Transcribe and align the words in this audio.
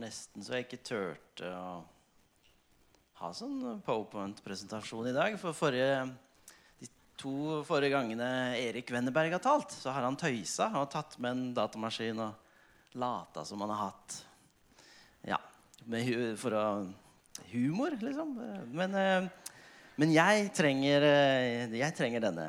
nesten 0.00 0.44
så 0.44 0.56
jeg 0.56 0.66
ikke 0.66 0.82
turte 0.86 1.50
å 1.54 1.80
ha 3.20 3.30
sånn 3.36 3.82
powerpoint-presentasjon 3.84 5.10
i 5.10 5.14
dag. 5.16 5.36
For 5.40 5.56
forrige, 5.56 6.06
de 6.80 6.88
to 7.20 7.60
forrige 7.68 7.92
gangene 7.94 8.30
Erik 8.58 8.92
Wenneberg 8.94 9.36
har 9.36 9.44
talt, 9.44 9.74
så 9.76 9.92
har 9.92 10.06
han 10.08 10.18
tøysa 10.20 10.70
og 10.80 10.88
tatt 10.94 11.18
med 11.20 11.36
en 11.36 11.44
datamaskin 11.58 12.24
og 12.24 12.96
lata 13.00 13.44
som 13.46 13.60
han 13.62 13.70
har 13.76 13.84
hatt 13.90 14.18
Ja, 15.28 15.38
for 16.40 16.56
å 16.56 16.64
Humor, 17.50 17.96
liksom. 18.00 18.34
Men, 18.72 18.94
eh, 18.94 19.28
men 19.96 20.12
jeg, 20.12 20.50
trenger, 20.54 21.02
eh, 21.02 21.72
jeg 21.74 21.96
trenger 21.96 22.22
denne. 22.22 22.46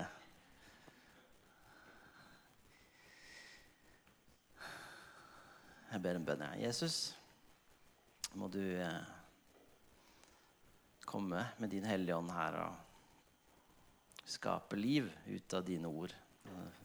Jeg 5.91 6.03
ber 6.03 6.15
en 6.15 6.25
bønn. 6.25 6.43
Jesus, 6.61 7.13
må 8.39 8.47
du 8.51 8.61
eh, 8.61 9.01
komme 11.05 11.43
med 11.59 11.73
din 11.73 11.87
Hellige 11.87 12.15
Ånd 12.15 12.31
her 12.31 12.59
og 12.63 14.27
skape 14.31 14.79
liv 14.79 15.09
ut 15.27 15.57
av 15.57 15.65
dine 15.67 15.91
ord 15.91 16.13
eh, 16.47 16.79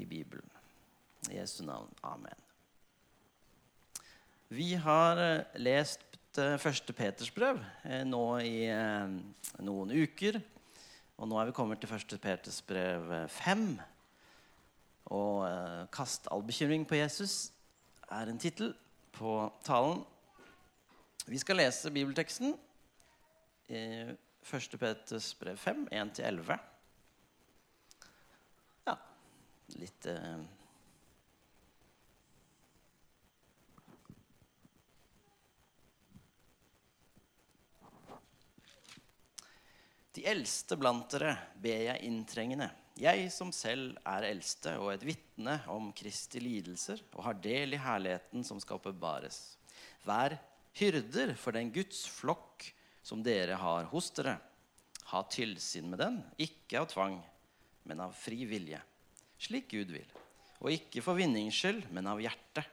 i 0.00 0.06
Bibelen. 0.08 0.48
I 1.30 1.38
Jesu 1.38 1.62
navn. 1.64 1.92
Amen. 2.02 2.44
Vi 4.48 4.74
har 4.76 5.18
eh, 5.18 5.60
lest 5.60 6.38
eh, 6.38 6.56
første 6.60 6.92
Peters 6.92 7.30
brev 7.34 7.58
eh, 7.84 8.04
nå 8.06 8.24
i 8.44 8.68
noen 9.64 9.94
uker. 9.94 10.40
Og 11.16 11.30
nå 11.30 11.38
er 11.40 11.48
vi 11.48 11.56
kommet 11.56 11.80
til 11.80 11.90
første 11.90 12.18
Peters 12.20 12.60
brev 12.66 13.12
fem. 13.32 13.74
Og 15.14 15.44
'Kast 15.92 16.26
all 16.32 16.42
bekymring 16.42 16.86
på 16.88 16.96
Jesus' 16.96 17.52
er 18.10 18.30
en 18.30 18.38
tittel 18.38 18.74
på 19.12 19.52
talen. 19.64 20.02
Vi 21.26 21.38
skal 21.40 21.56
lese 21.56 21.90
bibelteksten 21.90 22.52
i 23.72 23.78
1. 24.44 24.78
Peters 24.78 25.30
brev 25.38 25.56
5, 25.56 25.88
1-11. 25.90 26.58
Ja, 28.84 28.98
litt 29.80 30.06
eh, 30.06 30.44
De 40.14 40.22
eldste 40.30 40.76
blant 40.78 41.08
dere 41.10 41.32
ber 41.58 41.88
jeg 41.88 42.06
inntrengende, 42.06 42.68
jeg 42.94 43.26
som 43.34 43.48
selv 43.50 43.96
er 44.06 44.28
eldste 44.28 44.76
og 44.78 44.92
et 44.92 45.02
vitne 45.08 45.56
om 45.72 45.88
Kristi 45.96 46.38
lidelser 46.38 47.00
og 47.16 47.24
har 47.26 47.40
del 47.42 47.74
i 47.74 47.80
herligheten 47.82 48.44
som 48.46 48.60
skal 48.62 48.78
oppbevares. 48.78 49.56
Vær 50.06 50.36
hyrder 50.78 51.34
for 51.38 51.54
den 51.56 51.70
Guds 51.74 52.04
flokk 52.10 52.66
som 53.04 53.22
dere 53.24 53.58
har 53.60 53.88
hos 53.92 54.10
dere. 54.16 54.38
Ha 55.12 55.22
tilsyn 55.30 55.90
med 55.92 56.00
den, 56.00 56.20
ikke 56.40 56.80
av 56.80 56.88
tvang, 56.90 57.18
men 57.84 58.00
av 58.00 58.14
fri 58.16 58.46
vilje, 58.48 58.80
slik 59.38 59.68
Gud 59.74 59.92
vil. 59.94 60.08
Og 60.64 60.72
ikke 60.72 61.02
for 61.04 61.18
vinnings 61.18 61.58
skyld, 61.58 61.84
men 61.92 62.08
av 62.08 62.22
hjertet. 62.22 62.64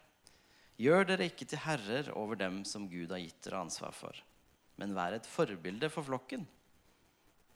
Gjør 0.82 1.06
dere 1.12 1.28
ikke 1.30 1.46
til 1.46 1.62
herrer 1.62 2.08
over 2.18 2.40
dem 2.40 2.64
som 2.66 2.88
Gud 2.90 3.12
har 3.14 3.22
gitt 3.22 3.44
dere 3.46 3.60
ansvar 3.62 3.94
for, 3.94 4.16
men 4.82 4.96
vær 4.98 5.14
et 5.14 5.28
forbilde 5.30 5.92
for 5.94 6.08
flokken. 6.08 6.48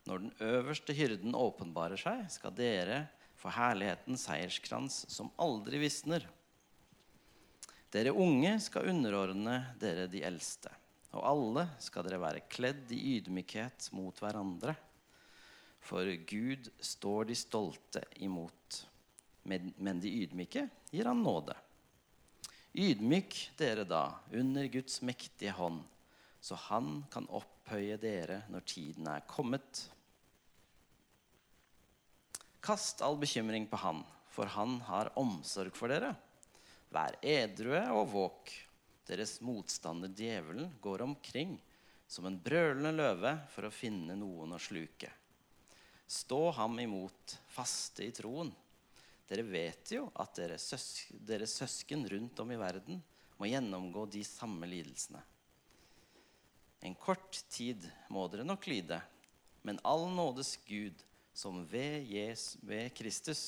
Når 0.06 0.22
den 0.22 0.34
øverste 0.46 0.94
hyrden 0.94 1.34
åpenbarer 1.34 1.98
seg, 1.98 2.28
skal 2.30 2.54
dere 2.54 3.06
få 3.40 3.50
herlighetens 3.56 4.28
seierskrans 4.28 5.00
som 5.10 5.32
aldri 5.42 5.80
visner. 5.82 6.28
Dere 7.96 8.12
unge 8.12 8.58
skal 8.60 8.90
underordne 8.92 9.54
dere 9.80 10.10
de 10.12 10.20
eldste. 10.28 10.68
Og 11.16 11.22
alle 11.24 11.62
skal 11.80 12.04
dere 12.04 12.20
være 12.20 12.42
kledd 12.52 12.90
i 12.92 12.98
ydmykhet 13.14 13.88
mot 13.96 14.18
hverandre. 14.20 14.74
For 15.80 16.10
Gud 16.28 16.68
står 16.84 17.30
de 17.30 17.38
stolte 17.40 18.02
imot, 18.26 18.82
men 19.48 20.02
de 20.04 20.12
ydmyke 20.26 20.66
gir 20.92 21.08
han 21.08 21.24
nåde. 21.24 21.56
Ydmyk 22.76 23.38
dere 23.56 23.88
da 23.88 24.10
under 24.36 24.68
Guds 24.74 25.00
mektige 25.06 25.56
hånd, 25.56 25.80
så 26.44 26.60
han 26.68 27.06
kan 27.14 27.30
opphøye 27.32 27.96
dere 28.02 28.42
når 28.52 28.68
tiden 28.74 29.08
er 29.08 29.24
kommet. 29.30 29.86
Kast 32.60 33.06
all 33.06 33.16
bekymring 33.24 33.70
på 33.72 33.80
han, 33.80 34.04
for 34.28 34.52
han 34.52 34.82
har 34.90 35.14
omsorg 35.16 35.72
for 35.80 35.96
dere. 35.96 36.12
Vær 36.96 37.18
edrue 37.26 37.82
og 37.92 38.08
våk. 38.14 38.52
Deres 39.06 39.38
motstander 39.44 40.10
djevelen 40.16 40.72
går 40.82 41.04
omkring 41.04 41.58
som 42.08 42.28
en 42.30 42.38
brølende 42.40 42.94
løve 42.96 43.34
for 43.52 43.68
å 43.68 43.74
finne 43.74 44.16
noen 44.18 44.56
å 44.56 44.62
sluke. 44.62 45.10
Stå 46.08 46.40
ham 46.56 46.78
imot, 46.80 47.36
faste 47.52 48.06
i 48.06 48.14
troen. 48.16 48.52
Dere 49.26 49.44
vet 49.50 49.92
jo 49.96 50.06
at 50.22 50.38
deres, 50.38 50.68
søs 50.70 50.86
deres 51.10 51.56
søsken 51.58 52.06
rundt 52.10 52.40
om 52.40 52.52
i 52.54 52.60
verden 52.62 53.02
må 53.40 53.50
gjennomgå 53.50 54.06
de 54.14 54.22
samme 54.24 54.70
lidelsene. 54.70 55.22
En 56.86 56.94
kort 57.02 57.42
tid 57.50 57.82
må 58.14 58.28
dere 58.30 58.46
nok 58.46 58.68
lide, 58.70 59.00
men 59.66 59.82
all 59.84 60.06
nådes 60.14 60.54
Gud 60.68 61.02
som 61.36 61.64
ved, 61.68 62.06
Jesus, 62.06 62.60
ved 62.62 62.94
Kristus 62.96 63.44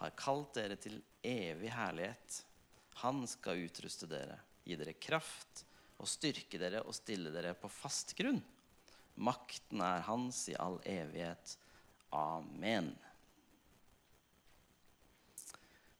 har 0.00 0.16
kalt 0.16 0.56
dere 0.56 0.80
til 0.80 0.96
evig 1.22 1.70
herlighet. 1.70 2.40
Han 3.02 3.24
skal 3.26 3.64
utruste 3.66 4.06
dere, 4.10 4.38
gi 4.64 4.76
dere 4.78 4.94
kraft 4.96 5.64
og 5.98 6.08
styrke 6.10 6.58
dere 6.60 6.82
og 6.84 6.94
stille 6.96 7.32
dere 7.34 7.54
på 7.58 7.70
fast 7.72 8.14
grunn. 8.18 8.40
Makten 9.14 9.82
er 9.84 10.04
hans 10.06 10.44
i 10.50 10.56
all 10.58 10.80
evighet. 10.86 11.56
Amen. 12.14 12.92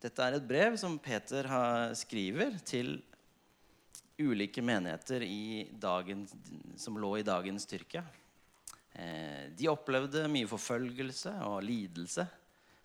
Dette 0.03 0.27
er 0.27 0.37
et 0.37 0.47
brev 0.47 0.77
som 0.77 0.99
Peter 1.01 1.49
skriver 1.97 2.59
til 2.67 2.99
ulike 4.21 4.63
menigheter 4.63 5.25
dagen, 5.81 6.27
som 6.77 6.99
lå 7.01 7.17
i 7.19 7.27
dagens 7.27 7.67
Tyrkia. 7.67 8.05
Eh, 8.93 9.51
de 9.57 9.71
opplevde 9.71 10.27
mye 10.31 10.47
forfølgelse 10.47 11.33
og 11.49 11.63
lidelse. 11.67 12.27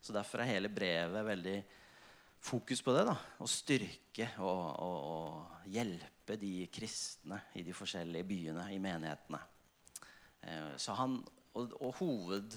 Så 0.02 0.16
derfor 0.16 0.42
er 0.42 0.53
hele 0.53 0.72
brevet 0.72 1.25
veldig 1.28 1.58
fokus 2.39 2.81
på 2.83 2.94
det. 2.95 3.05
da, 3.09 3.16
Å 3.39 3.47
styrke 3.50 4.29
og, 4.44 4.79
og, 4.83 5.00
og, 5.13 5.31
hjelpe 5.69 6.35
de 6.39 6.67
kristne 6.73 7.38
i 7.59 7.61
de 7.66 7.73
forskjellige 7.75 8.29
byene, 8.29 8.63
i 8.73 8.79
menighetene. 8.81 9.39
Eh, 10.41 10.75
så 10.81 10.91
han, 10.97 11.13
og, 11.53 11.73
og 11.77 11.91
hoved, 12.00 12.50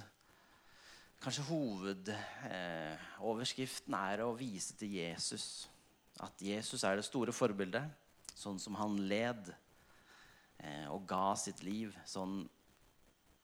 kanskje 1.22 1.48
hovedoverskriften 1.50 3.94
eh, 3.98 4.06
er 4.14 4.18
å 4.24 4.38
vise 4.38 4.72
til 4.78 4.90
Jesus. 4.96 5.46
At 6.22 6.42
Jesus 6.42 6.84
er 6.84 6.96
det 6.98 7.04
store 7.08 7.32
forbildet. 7.34 7.84
Sånn 8.32 8.58
som 8.60 8.74
han 8.80 9.08
led 9.08 9.54
eh, 10.58 10.88
og 10.90 11.06
ga 11.10 11.36
sitt 11.38 11.62
liv. 11.66 11.96
Sånn 12.08 12.48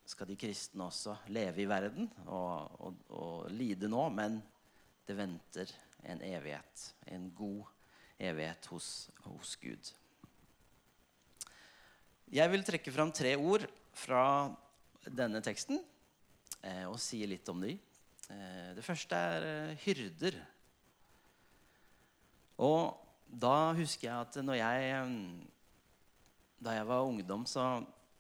skal 0.08 0.26
de 0.31 0.37
kristne 0.41 0.84
også 0.88 1.12
leve 1.34 1.61
i 1.62 1.69
verden 1.69 2.08
og, 2.32 2.96
og, 3.12 3.50
lide 3.52 3.88
nå, 3.93 4.08
men 4.14 4.43
det 5.05 5.14
venter 5.19 5.69
en 6.05 6.23
evighet. 6.23 6.85
En 7.06 7.29
god 7.35 7.67
evighet 8.19 8.69
hos, 8.73 9.09
hos 9.25 9.56
Gud. 9.62 9.93
Jeg 12.29 12.53
vil 12.53 12.65
trekke 12.67 12.93
fram 12.93 13.12
tre 13.15 13.35
ord 13.41 13.65
fra 13.97 14.25
denne 15.09 15.41
teksten 15.45 15.81
eh, 16.61 16.85
og 16.85 16.99
si 17.00 17.23
litt 17.27 17.49
om 17.49 17.62
dem. 17.65 17.79
Eh, 18.29 18.71
det 18.77 18.85
første 18.85 19.17
er 19.17 19.47
eh, 19.49 19.85
hyrder. 19.87 20.37
Og 22.59 22.99
da 23.29 23.73
husker 23.79 24.11
jeg 24.11 24.19
at 24.27 24.41
når 24.44 24.61
jeg, 24.61 24.91
eh, 24.99 25.15
da 26.61 26.77
jeg 26.77 26.91
var 26.91 27.09
ungdom, 27.09 27.47
så 27.49 27.79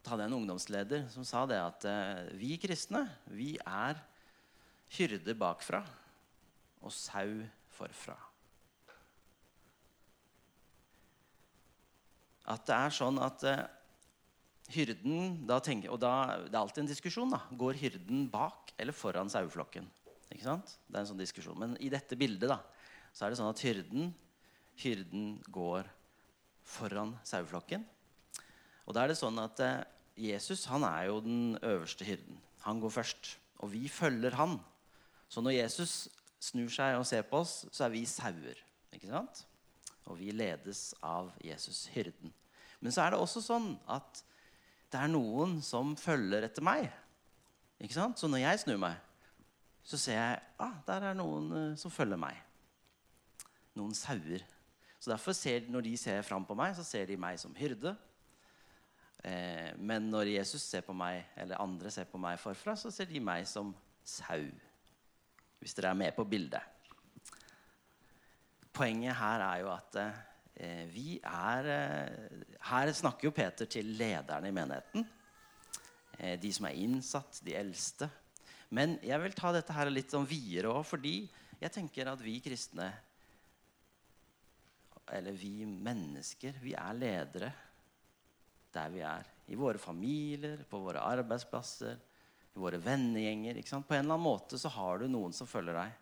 hadde 0.08 0.24
jeg 0.24 0.30
en 0.30 0.38
ungdomsleder 0.38 1.08
som 1.12 1.24
sa 1.26 1.44
det 1.48 1.58
at 1.60 1.84
eh, 1.88 2.28
vi 2.40 2.56
kristne 2.60 3.04
vi 3.28 3.56
er 3.60 3.98
hyrder 4.96 5.36
bakfra 5.36 5.82
og 6.80 6.94
sau 6.94 7.42
forfra. 7.78 8.16
At 12.48 12.64
det 12.68 12.76
er 12.76 12.94
sånn 12.96 13.18
at 13.20 13.44
uh, 13.44 13.66
hyrden 14.72 15.44
da 15.48 15.58
tenker, 15.64 15.92
Og 15.92 16.00
da, 16.00 16.40
det 16.46 16.54
er 16.54 16.62
alltid 16.62 16.84
en 16.84 16.90
diskusjon. 16.90 17.32
da, 17.32 17.42
Går 17.52 17.80
hyrden 17.80 18.26
bak 18.32 18.72
eller 18.80 18.96
foran 18.96 19.30
saueflokken? 19.32 19.88
Ikke 20.32 20.46
sant? 20.46 20.74
Det 20.88 20.96
er 20.96 21.04
en 21.04 21.10
sånn 21.12 21.20
diskusjon. 21.20 21.58
Men 21.60 21.76
i 21.80 21.90
dette 21.92 22.16
bildet 22.20 22.48
da, 22.50 22.60
så 23.12 23.26
er 23.26 23.32
det 23.32 23.40
sånn 23.40 23.52
at 23.52 23.62
hyrden, 23.64 24.10
hyrden 24.80 25.30
går 25.52 25.88
foran 26.68 27.14
saueflokken. 27.26 27.84
Og 28.88 28.96
da 28.96 29.04
er 29.04 29.12
det 29.12 29.20
sånn 29.20 29.40
at 29.42 29.60
uh, 29.64 29.84
Jesus 30.18 30.64
han 30.72 30.84
er 30.88 31.08
jo 31.10 31.20
den 31.24 31.58
øverste 31.60 32.06
hyrden. 32.08 32.40
Han 32.64 32.80
går 32.82 32.96
først. 32.96 33.36
Og 33.60 33.72
vi 33.72 33.88
følger 33.92 34.36
han. 34.38 34.56
Så 35.28 35.42
når 35.44 35.58
Jesus 35.58 36.08
snur 36.42 36.70
seg 36.72 36.98
og 36.98 37.06
ser 37.08 37.24
på 37.26 37.40
oss, 37.42 37.64
så 37.74 37.86
er 37.86 37.94
vi 37.94 38.04
sauer. 38.08 38.60
Ikke 38.94 39.10
sant? 39.10 39.44
Og 40.08 40.18
vi 40.20 40.30
ledes 40.32 40.92
av 41.04 41.32
Jesus, 41.44 41.86
hyrden. 41.92 42.32
Men 42.80 42.94
så 42.94 43.04
er 43.04 43.12
det 43.12 43.20
også 43.20 43.42
sånn 43.44 43.72
at 43.90 44.22
det 44.88 45.00
er 45.02 45.10
noen 45.12 45.58
som 45.64 45.92
følger 45.98 46.46
etter 46.46 46.64
meg. 46.64 46.86
Ikke 47.82 47.98
sant? 47.98 48.18
Så 48.18 48.30
når 48.30 48.44
jeg 48.46 48.62
snur 48.64 48.78
meg, 48.80 48.96
så 49.88 49.98
ser 50.00 50.18
jeg 50.18 50.38
ah, 50.60 50.78
der 50.86 51.10
er 51.10 51.16
noen 51.16 51.50
uh, 51.52 51.76
som 51.80 51.92
følger 51.92 52.20
meg. 52.20 52.38
Noen 53.78 53.94
sauer. 53.96 54.44
Så 54.98 55.12
derfor 55.12 55.36
ser, 55.36 55.68
Når 55.70 55.86
de 55.86 55.96
ser 55.96 56.22
fram 56.26 56.44
på 56.44 56.56
meg, 56.58 56.74
så 56.76 56.84
ser 56.84 57.06
de 57.06 57.16
meg 57.16 57.38
som 57.38 57.54
hyrde. 57.54 57.94
Eh, 59.24 59.74
men 59.78 60.10
når 60.10 60.32
Jesus 60.32 60.62
ser 60.62 60.82
på 60.86 60.94
meg, 60.94 61.22
eller 61.36 61.60
andre 61.62 61.90
ser 61.90 62.08
på 62.10 62.18
meg 62.18 62.38
forfra, 62.42 62.74
så 62.76 62.90
ser 62.90 63.06
de 63.10 63.20
meg 63.22 63.46
som 63.46 63.70
sau. 64.04 64.46
Hvis 65.58 65.74
dere 65.76 65.92
er 65.92 65.98
med 65.98 66.14
på 66.16 66.26
bildet. 66.28 66.62
Poenget 68.72 69.16
her 69.18 69.42
er 69.42 69.62
jo 69.64 69.70
at 69.72 69.98
eh, 69.98 70.84
vi 70.92 71.18
er 71.18 71.70
eh, 71.72 72.44
Her 72.68 72.92
snakker 72.94 73.28
jo 73.28 73.34
Peter 73.34 73.66
til 73.66 73.90
lederne 73.98 74.50
i 74.50 74.54
menigheten. 74.54 75.06
Eh, 76.18 76.36
de 76.40 76.52
som 76.54 76.68
er 76.68 76.78
innsatt, 76.78 77.40
de 77.46 77.56
eldste. 77.58 78.10
Men 78.70 78.98
jeg 79.02 79.18
vil 79.22 79.34
ta 79.34 79.52
dette 79.54 79.74
her 79.74 79.90
litt 79.90 80.12
sånn 80.12 80.28
videre 80.28 80.70
òg, 80.70 80.84
fordi 80.86 81.22
jeg 81.58 81.74
tenker 81.74 82.10
at 82.10 82.20
vi 82.22 82.36
kristne, 82.44 82.90
eller 85.08 85.32
vi 85.32 85.64
mennesker, 85.64 86.58
vi 86.60 86.74
er 86.76 86.98
ledere 86.98 87.48
der 88.74 88.92
vi 88.92 89.00
er. 89.00 89.26
I 89.48 89.56
våre 89.56 89.80
familier, 89.80 90.60
på 90.68 90.80
våre 90.82 91.02
arbeidsplasser, 91.08 91.96
våre 92.58 92.80
vennegjenger. 92.82 93.60
På 93.62 93.94
en 93.94 94.04
eller 94.04 94.14
annen 94.14 94.24
måte 94.24 94.58
så 94.58 94.70
har 94.74 94.98
du 94.98 95.08
noen 95.10 95.34
som 95.36 95.48
følger 95.48 95.78
deg. 95.78 95.92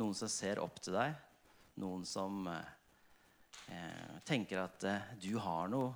Noen 0.00 0.16
som 0.16 0.30
ser 0.32 0.62
opp 0.62 0.80
til 0.82 0.96
deg. 0.96 1.16
Noen 1.80 2.06
som 2.08 2.46
eh, 2.50 2.70
eh, 3.74 4.16
tenker 4.28 4.64
at 4.64 4.86
eh, 4.88 5.12
du 5.20 5.34
har 5.40 5.70
noe 5.72 5.92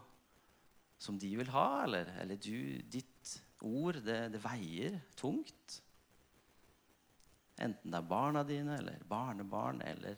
som 1.01 1.19
de 1.21 1.31
vil 1.37 1.51
ha. 1.55 1.69
Eller, 1.85 2.13
eller 2.23 2.41
du, 2.41 2.83
ditt 2.91 3.35
ord, 3.65 4.01
det, 4.05 4.21
det 4.35 4.43
veier 4.45 5.01
tungt. 5.19 5.81
Enten 7.55 7.91
det 7.93 8.01
er 8.01 8.11
barna 8.11 8.43
dine 8.47 8.79
eller 8.81 9.03
barnebarn 9.09 9.83
eller 9.87 10.17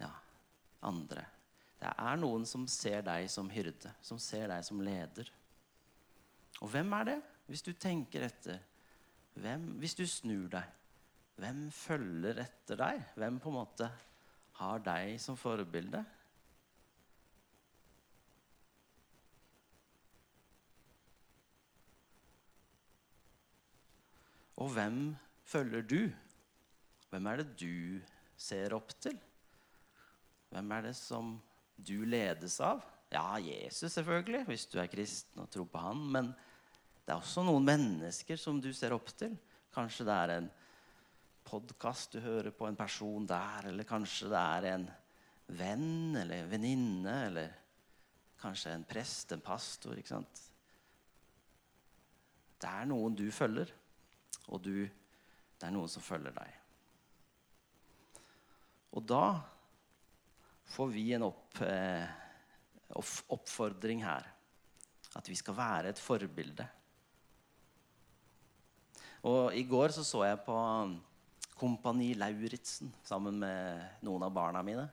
ja, 0.00 0.10
andre. 0.86 1.24
Det 1.78 1.90
er 1.94 2.18
noen 2.18 2.46
som 2.48 2.66
ser 2.70 3.04
deg 3.06 3.28
som 3.30 3.50
hyrde, 3.52 3.92
som 4.02 4.18
ser 4.18 4.48
deg 4.50 4.64
som 4.66 4.80
leder. 4.82 5.30
Og 6.58 6.72
hvem 6.72 6.90
er 6.98 7.12
det? 7.12 7.18
Hvis 7.48 7.64
du 7.64 7.72
tenker 7.72 8.26
etter, 8.26 8.60
hvem, 9.38 9.62
hvis 9.80 9.96
du 9.96 10.04
snur 10.08 10.50
deg, 10.52 10.66
hvem 11.38 11.68
følger 11.72 12.42
etter 12.42 12.76
deg? 12.76 13.02
Hvem 13.16 13.38
på 13.40 13.48
en 13.48 13.56
måte 13.56 13.88
har 14.58 14.82
deg 14.84 15.14
som 15.22 15.38
forbilde? 15.38 16.02
Og 24.58 24.72
hvem 24.74 24.98
følger 25.46 25.86
du? 25.86 26.00
Hvem 27.08 27.30
er 27.30 27.40
det 27.40 27.48
du 27.62 28.00
ser 28.36 28.74
opp 28.76 28.92
til? 29.00 29.16
Hvem 30.52 30.72
er 30.74 30.88
det 30.88 30.96
som 30.98 31.36
du 31.78 32.02
ledes 32.04 32.58
av? 32.60 32.82
Ja, 33.12 33.38
Jesus 33.40 33.94
selvfølgelig, 33.94 34.42
hvis 34.50 34.66
du 34.68 34.76
er 34.82 34.90
kristen 34.90 35.40
og 35.40 35.48
tror 35.54 35.68
på 35.70 35.80
han. 35.80 36.02
Men 36.12 36.32
det 37.08 37.14
er 37.14 37.22
også 37.22 37.40
noen 37.40 37.64
mennesker 37.64 38.36
som 38.36 38.58
du 38.60 38.66
ser 38.76 38.92
opp 38.92 39.08
til. 39.16 39.32
Kanskje 39.72 40.04
det 40.04 40.16
er 40.26 40.32
en 40.34 40.48
podkast 41.48 42.12
du 42.12 42.20
hører 42.20 42.52
på, 42.52 42.66
en 42.68 42.76
person 42.76 43.24
der. 43.24 43.70
Eller 43.70 43.88
kanskje 43.88 44.28
det 44.28 44.42
er 44.42 44.66
en 44.74 44.84
venn 45.56 46.18
eller 46.20 46.52
venninne. 46.52 47.16
Eller 47.30 47.56
kanskje 48.44 48.76
en 48.76 48.84
prest, 48.84 49.32
en 49.32 49.40
pastor. 49.40 49.96
ikke 49.96 50.12
sant? 50.18 50.44
Det 52.60 52.68
er 52.68 52.92
noen 52.92 53.16
du 53.16 53.24
følger, 53.32 53.72
og 54.52 54.60
du, 54.68 54.84
det 54.84 55.64
er 55.64 55.72
noen 55.72 55.88
som 55.88 56.04
følger 56.04 56.36
deg. 56.36 56.54
Og 59.00 59.08
da 59.08 59.26
får 60.76 60.92
vi 60.92 61.08
en 61.16 61.30
opp, 61.32 61.62
eh, 61.64 62.04
oppfordring 63.32 64.04
her. 64.04 64.34
At 65.16 65.32
vi 65.32 65.40
skal 65.40 65.56
være 65.56 65.96
et 65.96 66.02
forbilde. 66.02 66.74
Og 69.28 69.52
I 69.56 69.64
går 69.68 69.92
så, 69.92 70.04
så 70.06 70.22
jeg 70.24 70.40
på 70.46 70.56
Kompani 71.58 72.12
Lauritzen 72.16 72.92
sammen 73.04 73.40
med 73.42 74.04
noen 74.06 74.24
av 74.24 74.32
barna 74.32 74.62
mine. 74.64 74.86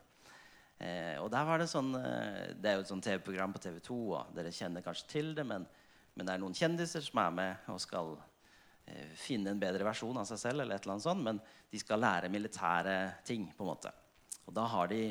Eh, 0.76 1.16
og 1.22 1.30
der 1.32 1.46
var 1.48 1.62
Det 1.62 1.70
sånn, 1.72 1.94
eh, 1.96 2.52
det 2.60 2.72
er 2.72 2.76
jo 2.76 2.84
et 2.84 2.92
sånn 2.92 3.04
TV-program 3.06 3.54
på 3.56 3.62
TV2, 3.64 4.00
og 4.18 4.34
dere 4.36 4.52
kjenner 4.52 4.84
kanskje 4.84 5.08
til 5.14 5.30
det. 5.38 5.46
Men, 5.48 5.68
men, 6.16 6.26
det 6.26 6.34
er 6.34 6.42
noen 6.42 6.58
kjendiser 6.58 7.06
som 7.06 7.22
er 7.22 7.38
med 7.38 7.70
og 7.72 7.80
skal 7.80 8.12
eh, 8.90 9.14
finne 9.16 9.54
en 9.54 9.62
bedre 9.62 9.88
versjon 9.88 10.20
av 10.20 10.28
seg 10.28 10.42
selv. 10.42 10.66
eller 10.66 10.76
et 10.76 10.84
eller 10.84 10.98
annet 10.98 11.08
sånt, 11.08 11.24
Men 11.24 11.40
de 11.72 11.80
skal 11.80 12.04
lære 12.04 12.34
militære 12.34 12.98
ting. 13.24 13.48
på 13.56 13.64
en 13.64 13.72
måte. 13.72 13.94
Og 14.46 14.54
da 14.58 14.68
har 14.74 14.92
de 14.92 15.06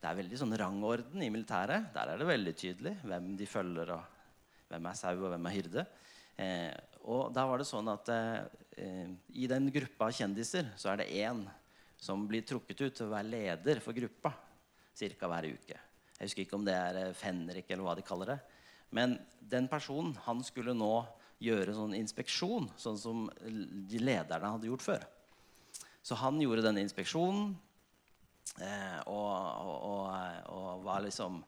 det 0.00 0.08
er 0.08 0.16
veldig 0.16 0.38
sånn 0.40 0.56
rangorden 0.56 1.20
i 1.20 1.28
militæret. 1.28 1.90
Der 1.92 2.08
er 2.08 2.20
det 2.20 2.28
veldig 2.28 2.54
tydelig 2.56 2.94
hvem 3.02 3.34
de 3.36 3.46
følger, 3.46 3.90
og 3.92 4.70
hvem 4.70 4.86
er 4.88 4.96
sau, 4.96 5.12
og 5.18 5.28
hvem 5.34 5.48
er 5.50 5.56
hyrde. 5.58 5.84
Eh, 6.40 6.72
og 7.08 7.30
da 7.34 7.46
var 7.48 7.60
det 7.60 7.68
sånn 7.68 7.88
at 7.92 8.08
eh, 8.12 9.12
i 9.36 9.48
den 9.50 9.70
gruppa 9.72 10.08
av 10.10 10.16
kjendiser 10.16 10.72
så 10.80 10.92
er 10.92 11.02
det 11.02 11.12
én 11.22 11.44
som 12.00 12.26
blir 12.28 12.44
trukket 12.46 12.80
ut 12.80 12.96
til 12.96 13.08
å 13.08 13.14
være 13.14 13.30
leder 13.30 13.80
for 13.84 13.96
gruppa 13.96 14.32
ca. 14.32 15.28
hver 15.28 15.48
uke. 15.48 15.76
Jeg 16.20 16.28
husker 16.28 16.44
ikke 16.44 16.58
om 16.58 16.66
det 16.66 16.76
er 16.76 17.00
eh, 17.00 17.14
Fenrik 17.16 17.70
eller 17.70 17.86
hva 17.86 17.96
de 17.96 18.04
kaller 18.04 18.34
det. 18.34 18.38
Men 18.90 19.16
den 19.40 19.68
personen 19.70 20.16
han 20.26 20.42
skulle 20.44 20.74
nå 20.76 20.94
gjøre 21.40 21.72
sånn 21.76 21.96
inspeksjon, 21.96 22.68
sånn 22.76 22.98
som 23.00 23.24
de 23.40 24.00
lederne 24.02 24.52
hadde 24.54 24.68
gjort 24.68 24.84
før. 24.84 25.06
Så 26.02 26.16
han 26.20 26.40
gjorde 26.40 26.64
denne 26.66 26.82
inspeksjonen. 26.84 27.54
Eh, 28.60 28.98
og, 29.08 29.30
og, 29.88 30.10
og, 30.50 30.84
var 30.84 31.04
liksom 31.04 31.40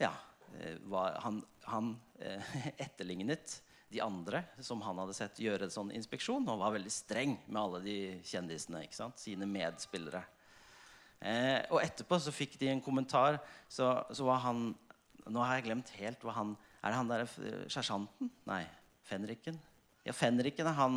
Ja. 0.00 0.12
Eh, 0.58 0.76
var, 0.90 1.16
han, 1.24 1.38
han 1.64 1.94
eh, 2.20 2.56
etterlignet 2.84 3.60
de 3.92 4.00
andre 4.04 4.42
som 4.64 4.80
han 4.84 4.98
hadde 5.02 5.14
sett 5.16 5.40
gjøre 5.42 5.66
en 5.66 5.74
sånn 5.74 5.92
inspeksjon, 5.94 6.46
og 6.48 6.62
var 6.62 6.74
veldig 6.74 6.92
streng 6.92 7.36
med 7.46 7.60
alle 7.60 7.80
de 7.84 7.96
kjendisene. 8.26 8.84
ikke 8.86 8.98
sant? 8.98 9.20
Sine 9.20 9.48
medspillere. 9.48 10.22
Eh, 11.22 11.60
og 11.70 11.78
etterpå 11.82 12.18
så 12.18 12.34
fikk 12.34 12.56
de 12.60 12.72
en 12.72 12.82
kommentar. 12.82 13.38
Så, 13.68 13.86
så, 14.10 14.26
var 14.26 14.42
han 14.48 14.72
Nå 15.30 15.38
har 15.46 15.60
jeg 15.60 15.68
glemt 15.68 15.90
helt 16.00 16.24
hva 16.26 16.32
han 16.34 16.56
Er 16.82 16.90
det 16.90 16.96
han 16.98 17.10
derre 17.12 17.66
sersjanten? 17.70 18.30
Nei. 18.48 18.64
Fenriken? 19.06 19.54
Ja, 20.02 20.14
Fenriken 20.16 20.66
er 20.66 20.74
han, 20.74 20.96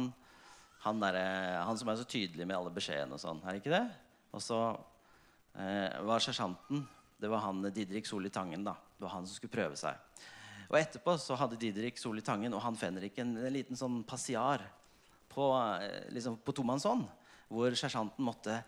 han, 0.82 1.04
der, 1.04 1.20
han 1.62 1.78
som 1.78 1.92
er 1.92 2.00
så 2.00 2.08
tydelig 2.10 2.48
med 2.48 2.58
alle 2.58 2.74
beskjedene 2.74 3.18
og 3.18 3.22
sånn. 3.22 3.44
Er 3.46 3.54
det 3.54 3.62
ikke 3.62 3.75
det? 3.75 3.86
Og 4.34 4.42
så 4.42 4.60
eh, 5.62 5.94
var 6.10 6.24
sersjanten 6.25 6.88
det 7.22 7.30
var 7.32 7.46
han 7.46 7.62
Didrik 7.74 8.08
Solli 8.08 8.30
Tangen. 8.30 8.64
da. 8.64 8.75
Det 8.98 9.04
var 9.04 9.10
han 9.10 9.28
som 9.28 9.36
skulle 9.38 9.54
prøve 9.54 9.78
seg. 9.80 9.96
Og 10.70 10.78
Etterpå 10.80 11.16
så 11.22 11.38
hadde 11.40 11.60
Didrik 11.62 12.00
Soli 12.02 12.24
Tangen 12.26 12.54
og 12.56 12.64
han 12.64 12.78
Fenrik 12.80 13.20
en 13.22 13.36
liten 13.54 13.78
sånn 13.80 14.02
passiar 14.08 14.64
på, 15.32 15.52
eh, 15.82 16.10
liksom 16.16 16.40
på 16.44 16.56
tomannshånd, 16.56 17.06
hvor 17.52 17.78
sersjanten 17.78 18.26
måtte 18.26 18.60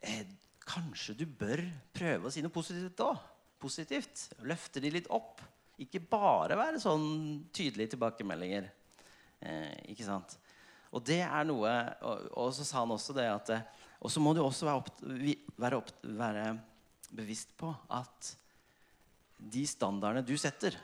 eh, 0.00 0.26
Kanskje 0.68 1.14
du 1.16 1.22
bør 1.24 1.62
prøve 1.96 2.28
å 2.28 2.30
si 2.32 2.42
noe 2.44 2.52
positivt 2.52 2.98
da? 2.98 3.14
Positivt. 3.56 4.26
Løfte 4.44 4.82
de 4.84 4.90
litt 4.92 5.06
opp. 5.08 5.40
Ikke 5.80 6.02
bare 6.04 6.58
være 6.60 6.82
sånn 6.82 7.06
tydelige 7.56 7.94
tilbakemeldinger. 7.94 8.66
Eh, 9.40 9.94
ikke 9.94 10.04
sant? 10.04 10.34
Og 10.92 11.00
det 11.04 11.22
er 11.24 11.46
noe 11.48 11.72
Og, 12.04 12.28
og 12.42 12.52
så 12.56 12.66
sa 12.68 12.82
han 12.82 12.92
også 12.92 13.16
det 13.16 13.26
at 13.32 13.54
eh, 13.54 13.64
og 13.98 14.12
så 14.12 14.22
må 14.22 14.34
du 14.34 14.42
også 14.44 14.68
være, 14.68 14.78
opp, 14.78 15.00
være, 15.58 15.80
opp, 15.80 15.88
være, 16.20 16.44
bevisst 17.08 17.54
på 17.58 17.70
at 17.96 18.34
de 19.38 19.64
standardene 19.66 20.26
du 20.26 20.34
setter, 20.38 20.76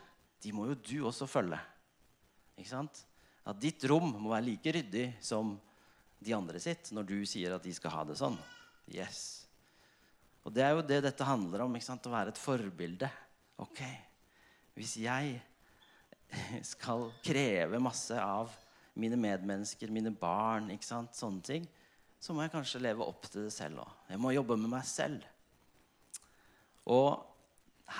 de 0.45 0.53
må 0.53 0.69
jo 0.69 0.77
du 0.77 0.97
også 1.09 1.29
følge. 1.31 1.59
Ikke 2.59 2.71
sant? 2.71 3.01
At 3.49 3.61
ditt 3.61 3.85
rom 3.89 4.13
må 4.13 4.31
være 4.31 4.49
like 4.51 4.75
ryddig 4.77 5.07
som 5.25 5.55
de 6.25 6.35
andre 6.37 6.61
sitt 6.63 6.91
når 6.97 7.09
du 7.09 7.17
sier 7.29 7.57
at 7.57 7.65
de 7.65 7.73
skal 7.77 7.93
ha 7.93 8.05
det 8.09 8.17
sånn. 8.21 8.37
Yes. 8.93 9.45
Og 10.45 10.53
det 10.53 10.65
er 10.65 10.75
jo 10.77 10.85
det 10.85 11.01
dette 11.07 11.27
handler 11.27 11.65
om. 11.65 11.77
ikke 11.77 11.89
sant? 11.89 12.07
Å 12.09 12.13
være 12.13 12.35
et 12.35 12.41
forbilde. 12.41 13.09
Ok, 13.63 13.81
Hvis 14.75 14.97
jeg 14.99 15.39
skal 16.75 17.07
kreve 17.25 17.79
masse 17.83 18.17
av 18.19 18.51
mine 18.99 19.19
medmennesker, 19.19 19.91
mine 19.91 20.11
barn, 20.11 20.73
ikke 20.75 20.87
sant? 20.87 21.15
sånne 21.17 21.43
ting, 21.47 21.69
så 22.19 22.35
må 22.35 22.43
jeg 22.45 22.55
kanskje 22.55 22.83
leve 22.83 23.07
opp 23.07 23.29
til 23.29 23.47
det 23.47 23.53
selv 23.55 23.83
òg. 23.85 23.95
Jeg 24.11 24.21
må 24.23 24.33
jobbe 24.35 24.57
med 24.59 24.73
meg 24.73 24.85
selv. 24.89 25.23
Og 26.91 27.23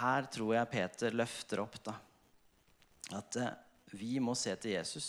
her 0.01 0.27
tror 0.33 0.55
jeg 0.57 0.71
Peter 0.73 1.17
løfter 1.17 1.63
opp 1.63 1.77
da, 1.85 1.95
at 3.15 3.39
eh, 3.41 3.55
vi 3.95 4.19
må 4.23 4.35
se 4.39 4.55
til 4.59 4.77
Jesus. 4.77 5.09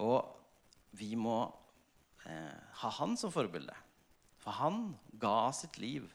Og 0.00 0.24
vi 0.96 1.12
må 1.18 1.42
eh, 2.26 2.58
ha 2.82 2.90
han 2.98 3.16
som 3.20 3.32
forbilde. 3.34 3.74
For 4.40 4.56
han 4.56 4.94
ga 5.20 5.50
sitt 5.56 5.78
liv. 5.82 6.08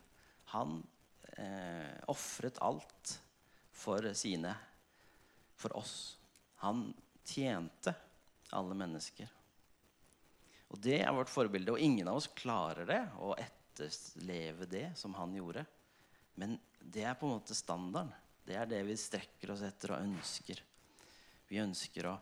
Han 0.56 0.80
eh, 1.38 1.96
ofret 2.12 2.60
alt 2.66 3.18
for 3.76 4.08
sine, 4.18 4.56
for 5.56 5.76
oss. 5.78 6.18
Han 6.64 6.90
tjente 7.26 7.94
alle 8.56 8.78
mennesker. 8.78 9.30
Og 10.74 10.82
det 10.82 11.00
er 11.04 11.14
vårt 11.16 11.32
forbilde. 11.32 11.76
Og 11.76 11.82
ingen 11.82 12.10
av 12.10 12.20
oss 12.20 12.32
klarer 12.36 12.88
det 12.90 13.02
å 13.22 13.36
etterleve 13.40 14.68
det 14.70 14.88
som 15.00 15.14
han 15.20 15.36
gjorde. 15.38 15.66
Men 16.40 16.58
det 16.80 17.06
er 17.06 17.18
på 17.20 17.28
en 17.28 17.38
måte 17.38 17.56
standarden. 17.58 18.12
Det 18.46 18.54
er 18.54 18.70
det 18.70 18.84
vi 18.86 18.96
strekker 19.00 19.52
oss 19.56 19.64
etter 19.66 19.96
og 19.96 20.06
ønsker. 20.06 20.62
Vi 21.50 21.58
ønsker 21.62 22.10
å 22.12 22.14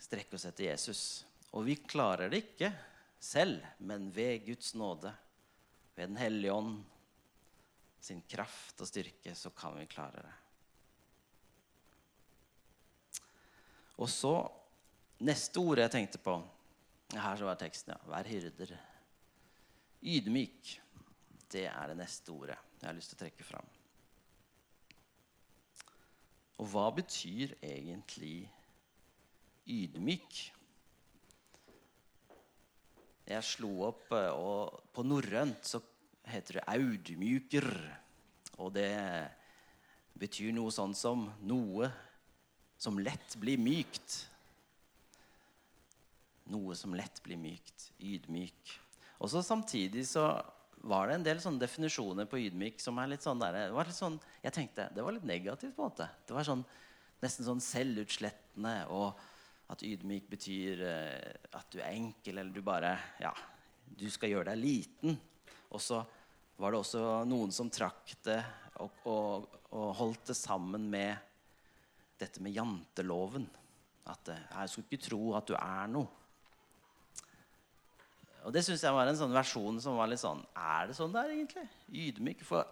strekke 0.00 0.36
oss 0.36 0.44
etter 0.50 0.68
Jesus. 0.68 1.02
Og 1.56 1.64
vi 1.66 1.78
klarer 1.80 2.28
det 2.30 2.42
ikke 2.44 2.70
selv, 3.20 3.64
men 3.78 4.10
ved 4.12 4.44
Guds 4.46 4.74
nåde, 4.76 5.12
ved 5.96 6.12
Den 6.12 6.20
hellige 6.20 6.52
ånd 6.52 6.78
sin 8.00 8.22
kraft 8.28 8.80
og 8.80 8.88
styrke, 8.88 9.34
så 9.34 9.50
kan 9.52 9.76
vi 9.76 9.88
klare 9.88 10.24
det. 10.24 10.36
Og 14.00 14.08
så 14.08 14.34
Neste 15.20 15.60
ordet 15.60 15.82
jeg 15.84 15.92
tenkte 15.92 16.18
på 16.24 16.38
Her 17.12 17.36
så 17.36 17.44
var 17.44 17.58
teksten, 17.60 17.92
ja. 17.92 17.98
Vær 18.08 18.24
hyrder. 18.24 18.70
Ydmyk. 20.00 20.70
Det 21.52 21.66
er 21.68 21.90
det 21.90 21.98
neste 21.98 22.32
ordet 22.32 22.56
jeg 22.80 22.88
har 22.88 22.96
lyst 22.96 23.12
til 23.12 23.18
å 23.18 23.22
trekke 23.24 23.46
fram. 23.46 23.68
Og 26.60 26.68
hva 26.68 26.86
betyr 26.92 27.54
egentlig 27.64 28.44
ydmyk? 29.70 30.40
Jeg 33.30 33.46
slo 33.46 33.70
opp, 33.86 34.10
eh, 34.16 34.32
og 34.34 34.80
på 34.92 35.04
norrønt 35.06 35.64
så 35.64 35.80
heter 36.26 36.58
det 36.58 36.68
audmyker. 36.68 37.68
Og 38.60 38.72
det 38.74 38.90
betyr 40.20 40.52
noe 40.56 40.72
sånn 40.74 40.96
som 40.98 41.28
noe 41.46 41.88
som 42.80 42.98
lett 43.00 43.36
blir 43.40 43.60
mykt. 43.60 44.24
Noe 46.50 46.74
som 46.76 46.96
lett 46.96 47.22
blir 47.24 47.38
mykt. 47.40 47.90
Ydmyk. 48.00 48.74
Og 49.20 49.30
så 49.30 49.44
samtidig 49.44 50.06
så 50.08 50.26
var 50.80 51.08
det 51.08 51.18
en 51.18 51.24
del 51.26 51.40
sånne 51.42 51.60
definisjoner 51.60 52.28
på 52.28 52.38
ydmyk 52.40 52.80
som 52.80 52.98
er 53.00 53.10
litt 53.12 53.24
sånn 53.24 53.40
der, 53.42 53.56
det 53.68 53.76
var 53.76 53.88
litt 53.88 53.96
sånn, 53.98 54.16
Jeg 54.42 54.54
tenkte 54.56 54.88
det 54.94 55.04
var 55.04 55.12
litt 55.12 55.26
negativt. 55.28 55.74
på 55.76 55.84
en 55.84 55.90
måte. 55.90 56.08
Det 56.26 56.34
var 56.34 56.46
sånn, 56.46 56.64
nesten 57.20 57.44
sånn 57.44 57.60
selvutslettende. 57.60 58.74
Og 58.88 59.18
at 59.70 59.84
ydmyk 59.86 60.30
betyr 60.30 60.82
eh, 60.82 61.34
at 61.52 61.68
du 61.70 61.78
er 61.80 61.92
enkel, 61.92 62.38
eller 62.38 62.52
du 62.52 62.62
bare 62.64 62.96
Ja, 63.20 63.34
du 63.84 64.08
skal 64.10 64.32
gjøre 64.32 64.54
deg 64.54 64.62
liten. 64.64 65.18
Og 65.70 65.80
så 65.84 66.00
var 66.56 66.72
det 66.72 66.80
også 66.80 67.24
noen 67.28 67.52
som 67.52 67.70
trakk 67.72 68.16
det 68.24 68.40
og, 68.80 68.90
og, 69.04 69.46
og 69.76 69.94
holdt 70.00 70.32
det 70.32 70.36
sammen 70.36 70.88
med 70.90 71.16
dette 72.20 72.40
med 72.42 72.56
janteloven. 72.56 73.46
At 74.08 74.32
eh, 74.32 74.48
jeg 74.56 74.72
skulle 74.72 74.88
ikke 74.88 75.08
tro 75.10 75.22
at 75.36 75.52
du 75.52 75.54
er 75.60 75.92
noe. 75.92 76.19
Og 78.46 78.54
det 78.54 78.62
syns 78.64 78.82
jeg 78.84 78.96
var 78.96 79.10
en 79.10 79.18
sånn 79.18 79.34
versjon 79.34 79.80
som 79.82 79.98
var 80.00 80.08
litt 80.10 80.22
sånn 80.22 80.40
Er 80.56 80.88
det 80.88 80.96
sånn 80.96 81.12
det 81.14 81.22
er, 81.22 81.32
egentlig? 81.34 81.66
Ydmyk. 82.06 82.44
For 82.46 82.68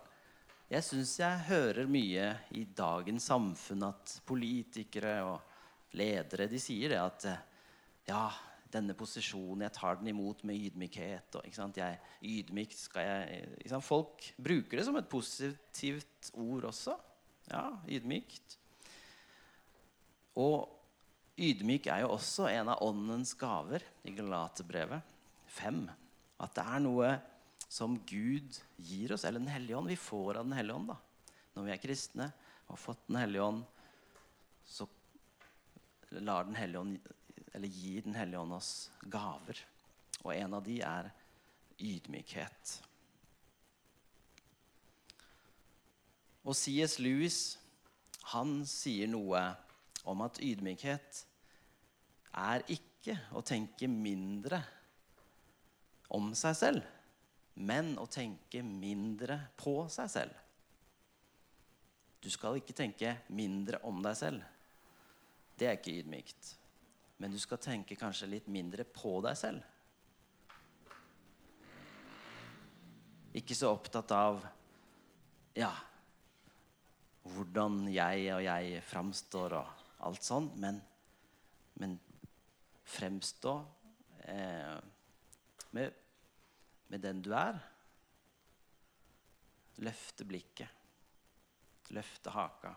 jeg 0.69 0.85
syns 0.87 1.15
jeg 1.21 1.47
hører 1.49 1.91
mye 1.91 2.31
i 2.57 2.65
dagens 2.77 3.29
samfunn 3.31 3.87
at 3.89 4.19
politikere 4.29 5.19
og 5.27 5.97
ledere 5.99 6.49
de 6.51 6.61
sier 6.63 6.95
det 6.95 7.01
at 7.03 7.29
Ja, 8.09 8.29
denne 8.73 8.97
posisjonen, 8.97 9.65
jeg 9.65 9.77
tar 9.77 9.99
den 10.01 10.11
imot 10.13 10.43
med 10.49 10.61
ydmykhet. 10.69 11.39
Og, 11.39 11.45
ikke 11.45 11.57
sant? 11.57 11.81
Jeg, 11.81 12.01
ydmykt 12.21 12.77
skal 12.77 13.07
jeg 13.07 13.45
ikke 13.59 13.73
sant? 13.73 13.87
Folk 13.87 14.27
bruker 14.37 14.81
det 14.81 14.87
som 14.89 14.99
et 15.01 15.09
positivt 15.09 16.33
ord 16.37 16.69
også. 16.69 16.97
Ja, 17.49 17.65
ydmykt. 17.89 18.59
Og 20.39 20.69
ydmyk 21.41 21.89
er 21.89 22.05
jo 22.05 22.13
også 22.17 22.49
en 22.53 22.75
av 22.75 22.83
åndens 22.85 23.33
gaver 23.39 23.85
i 24.05 24.13
Galaterbrevet. 24.17 25.17
5. 25.59 25.83
At 26.39 26.55
det 26.57 26.65
er 26.65 26.85
noe 26.85 27.11
som 27.69 27.99
Gud 28.09 28.57
gir 28.77 29.13
oss, 29.13 29.25
eller 29.25 29.43
Den 29.43 29.53
hellige 29.53 29.77
ånd. 29.77 29.91
Vi 29.93 29.97
får 30.01 30.41
av 30.41 30.49
Den 30.49 30.57
hellige 30.57 30.77
ånd 30.77 30.89
da. 30.89 30.97
når 31.55 31.67
vi 31.67 31.73
er 31.75 31.83
kristne 31.83 32.33
og 32.67 32.77
har 32.77 32.83
fått 32.83 33.07
Den 33.09 33.21
hellige 33.21 33.43
ånd. 33.43 33.65
Så 34.65 34.89
lar 36.21 36.45
den 36.45 36.57
hellige 36.57 36.81
ånd, 36.81 36.99
eller 37.53 37.69
gir 37.69 38.03
Den 38.03 38.15
hellige 38.15 38.41
ånd 38.41 38.53
oss 38.53 38.91
gaver. 39.03 39.65
Og 40.25 40.35
en 40.35 40.55
av 40.55 40.65
de 40.65 40.81
er 40.81 41.11
ydmykhet. 41.79 42.75
Og 46.49 46.57
C.S. 46.57 46.99
Lewis 46.99 47.59
han 48.33 48.63
sier 48.69 49.09
noe 49.11 49.41
om 50.09 50.23
at 50.25 50.41
ydmykhet 50.45 51.23
er 52.39 52.65
ikke 52.73 53.17
å 53.37 53.43
tenke 53.45 53.89
mindre 53.89 54.61
om 56.15 56.31
seg 56.39 56.57
selv, 56.57 56.85
men 57.59 57.97
å 58.01 58.07
tenke 58.11 58.63
mindre 58.65 59.39
på 59.59 59.81
seg 59.93 60.11
selv. 60.13 60.45
Du 62.23 62.31
skal 62.33 62.59
ikke 62.59 62.77
tenke 62.77 63.15
mindre 63.35 63.81
om 63.87 64.01
deg 64.03 64.17
selv. 64.19 64.43
Det 65.59 65.69
er 65.69 65.77
ikke 65.79 65.99
ydmykt. 66.01 66.55
Men 67.19 67.35
du 67.35 67.39
skal 67.43 67.61
tenke 67.63 67.99
kanskje 67.99 68.31
litt 68.31 68.49
mindre 68.51 68.87
på 68.87 69.19
deg 69.25 69.39
selv. 69.39 69.75
Ikke 73.39 73.55
så 73.59 73.71
opptatt 73.75 74.13
av 74.15 74.41
ja, 75.59 75.71
hvordan 77.35 77.85
jeg 77.91 78.29
og 78.35 78.43
jeg 78.45 78.83
framstår 78.87 79.57
og 79.59 79.87
alt 80.07 80.25
sånt, 80.25 80.55
men, 80.63 80.79
men 81.83 81.97
fremstå 82.89 83.55
eh, 84.31 84.79
med, 85.77 85.93
med 86.89 87.03
den 87.05 87.23
du 87.23 87.33
er. 87.37 87.59
Løfte 89.85 90.27
blikket. 90.29 90.69
Løfte 91.95 92.33
haka. 92.35 92.75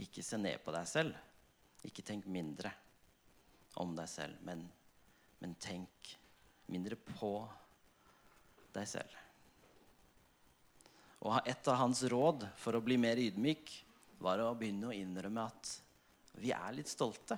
Ikke 0.00 0.24
se 0.24 0.38
ned 0.40 0.62
på 0.64 0.72
deg 0.74 0.88
selv. 0.88 1.16
Ikke 1.86 2.04
tenk 2.06 2.26
mindre 2.30 2.72
om 3.80 3.92
deg 3.96 4.08
selv, 4.10 4.40
men, 4.44 4.64
men 5.40 5.54
tenk 5.62 6.14
mindre 6.70 6.96
på 6.96 7.34
deg 8.74 8.88
selv. 8.88 9.14
Og 11.20 11.36
Et 11.44 11.68
av 11.68 11.76
hans 11.82 12.02
råd 12.08 12.46
for 12.56 12.76
å 12.76 12.82
bli 12.84 12.96
mer 13.00 13.20
ydmyk 13.20 13.72
var 14.24 14.40
å 14.40 14.54
begynne 14.56 14.88
å 14.90 14.96
innrømme 14.96 15.44
at 15.48 15.72
vi 16.40 16.52
er 16.56 16.76
litt 16.76 16.88
stolte. 16.88 17.36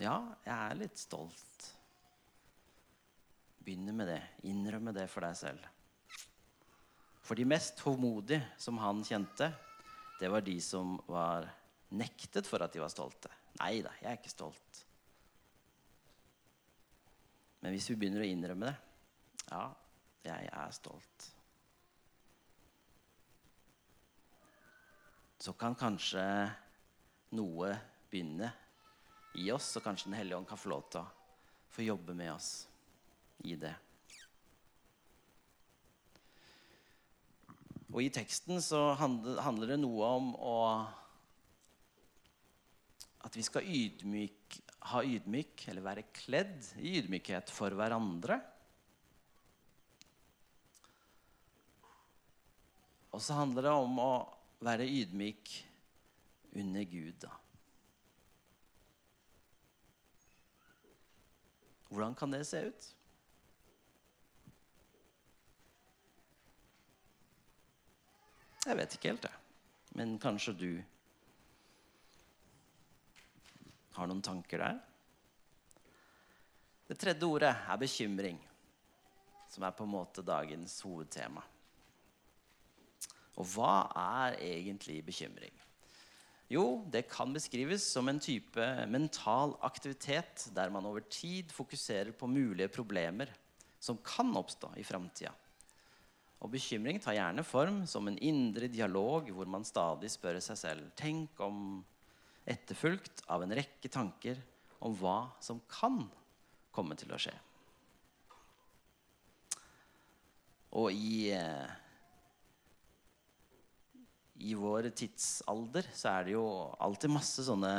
Ja, 0.00 0.16
jeg 0.46 0.56
er 0.56 0.78
litt 0.80 0.96
stolt. 0.96 1.66
Begynne 3.60 3.92
med 3.92 4.08
det. 4.08 4.20
Innrømme 4.48 4.94
det 4.96 5.04
for 5.12 5.26
deg 5.26 5.36
selv. 5.36 5.66
For 7.20 7.36
de 7.36 7.44
mest 7.44 7.82
håndmodige 7.84 8.40
som 8.58 8.80
han 8.80 9.02
kjente, 9.04 9.50
det 10.20 10.30
var 10.32 10.44
de 10.44 10.56
som 10.64 10.96
var 11.06 11.44
nektet 11.92 12.48
for 12.48 12.64
at 12.64 12.72
de 12.72 12.80
var 12.80 12.92
stolte. 12.92 13.28
Nei 13.60 13.82
da, 13.84 13.92
jeg 14.00 14.08
er 14.08 14.16
ikke 14.16 14.32
stolt. 14.32 14.80
Men 17.60 17.76
hvis 17.76 17.90
vi 17.92 17.98
begynner 18.00 18.24
å 18.24 18.30
innrømme 18.30 18.70
det 18.70 18.78
Ja, 19.50 19.66
jeg 20.24 20.48
er 20.52 20.72
stolt. 20.72 21.24
Så 25.40 25.52
kan 25.60 25.76
kanskje 25.76 26.24
noe 27.36 27.72
begynne 28.12 28.50
i 29.34 29.50
oss, 29.52 29.66
så 29.74 29.80
kanskje 29.80 30.10
Den 30.10 30.18
hellige 30.18 30.36
ånd 30.36 30.48
kan 30.48 30.58
få 30.58 30.72
lov 30.72 30.88
til 30.90 31.02
å 31.02 31.10
få 31.70 31.86
jobbe 31.86 32.14
med 32.18 32.32
oss 32.32 32.50
i 33.46 33.54
det. 33.56 33.74
Og 37.90 38.02
i 38.04 38.10
teksten 38.14 38.60
så 38.62 38.92
handler 38.98 39.72
det 39.72 39.80
noe 39.82 40.14
om 40.20 40.32
å 40.38 40.56
At 43.20 43.34
vi 43.36 43.42
skal 43.44 43.66
ydmyk, 43.68 44.54
ha 44.88 45.02
ydmyk, 45.04 45.66
eller 45.68 45.84
være 45.84 46.06
kledd 46.16 46.70
i 46.80 46.94
ydmykhet 47.02 47.50
for 47.52 47.76
hverandre. 47.76 48.38
Og 53.12 53.20
så 53.20 53.36
handler 53.36 53.68
det 53.68 53.74
om 53.76 54.00
å 54.00 54.14
være 54.64 54.88
ydmyk 54.88 55.52
under 56.62 56.88
Gud. 56.88 57.20
da. 57.20 57.39
Hvordan 61.90 62.14
kan 62.14 62.30
det 62.30 62.44
se 62.46 62.62
ut? 62.70 62.88
Jeg 68.66 68.76
vet 68.78 68.94
ikke 68.94 69.10
helt, 69.10 69.26
jeg. 69.26 69.38
Men 69.98 70.18
kanskje 70.22 70.54
du 70.54 70.70
har 73.96 74.06
noen 74.06 74.22
tanker 74.22 74.62
der? 74.62 74.78
Det 76.86 76.98
tredje 76.98 77.26
ordet 77.26 77.50
er 77.50 77.80
bekymring, 77.80 78.38
som 79.50 79.66
er 79.66 79.74
på 79.74 79.86
en 79.86 79.92
måte 79.96 80.22
dagens 80.26 80.76
hovedtema. 80.86 81.42
Og 83.40 83.46
hva 83.54 83.74
er 83.96 84.38
egentlig 84.44 85.00
bekymring? 85.06 85.54
Jo, 86.50 86.82
det 86.90 87.04
kan 87.06 87.30
beskrives 87.30 87.84
som 87.86 88.08
en 88.10 88.18
type 88.18 88.64
mental 88.90 89.52
aktivitet 89.62 90.48
der 90.56 90.72
man 90.74 90.88
over 90.88 91.04
tid 91.06 91.52
fokuserer 91.54 92.10
på 92.10 92.26
mulige 92.26 92.72
problemer 92.74 93.30
som 93.78 94.00
kan 94.02 94.34
oppstå 94.36 94.72
i 94.76 94.84
framtida. 94.84 95.30
Og 96.40 96.50
bekymring 96.50 96.98
tar 96.98 97.14
gjerne 97.14 97.44
form 97.46 97.84
som 97.86 98.08
en 98.08 98.18
indre 98.18 98.66
dialog 98.72 99.28
hvor 99.30 99.46
man 99.46 99.66
stadig 99.68 100.10
spør 100.10 100.40
seg 100.42 100.58
selv 100.58 100.90
Tenk 100.98 101.38
om 101.44 101.84
etterfulgt 102.48 103.22
av 103.30 103.44
en 103.44 103.54
rekke 103.54 103.92
tanker 103.92 104.40
om 104.82 104.96
hva 104.96 105.30
som 105.44 105.60
kan 105.70 106.02
komme 106.74 106.96
til 106.98 107.12
å 107.12 107.20
skje. 107.20 107.36
Og 110.80 110.94
i, 110.94 111.30
eh, 111.34 111.68
i 114.40 114.54
vår 114.56 114.88
tidsalder 114.96 115.86
så 115.92 116.14
er 116.14 116.26
det 116.26 116.34
jo 116.34 116.44
alltid 116.80 117.12
masse 117.12 117.44
sånne 117.44 117.72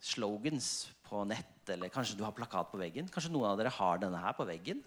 slogans 0.00 0.88
på 1.04 1.24
nett, 1.28 1.68
eller 1.68 1.92
kanskje 1.92 2.16
du 2.16 2.24
har 2.24 2.32
plakat 2.36 2.70
på 2.72 2.80
veggen. 2.80 3.08
Kanskje 3.12 3.32
noen 3.34 3.50
av 3.50 3.58
dere 3.60 3.72
har 3.74 4.00
denne 4.00 4.20
her 4.22 4.36
på 4.36 4.46
veggen. 4.48 4.80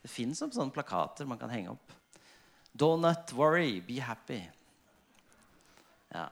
Det 0.00 0.10
fins 0.10 0.38
sånne 0.40 0.70
plakater 0.72 1.26
man 1.28 1.40
kan 1.40 1.50
henge 1.50 1.74
opp. 1.74 1.96
Donut 2.70 3.34
worry, 3.34 3.80
be 3.82 3.98
happy. 3.98 4.44
Ja. 6.14 6.28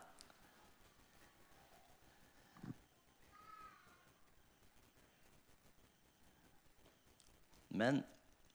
Men 7.68 8.04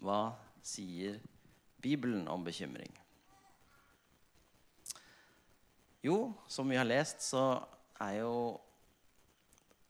hva 0.04 0.34
sier 0.64 1.20
Bibelen 1.84 2.28
om 2.32 2.44
bekymring? 2.44 3.03
Jo, 6.04 6.34
som 6.52 6.68
vi 6.68 6.76
har 6.76 6.84
lest, 6.84 7.22
så 7.24 7.64
er 8.04 8.18
jo 8.20 8.60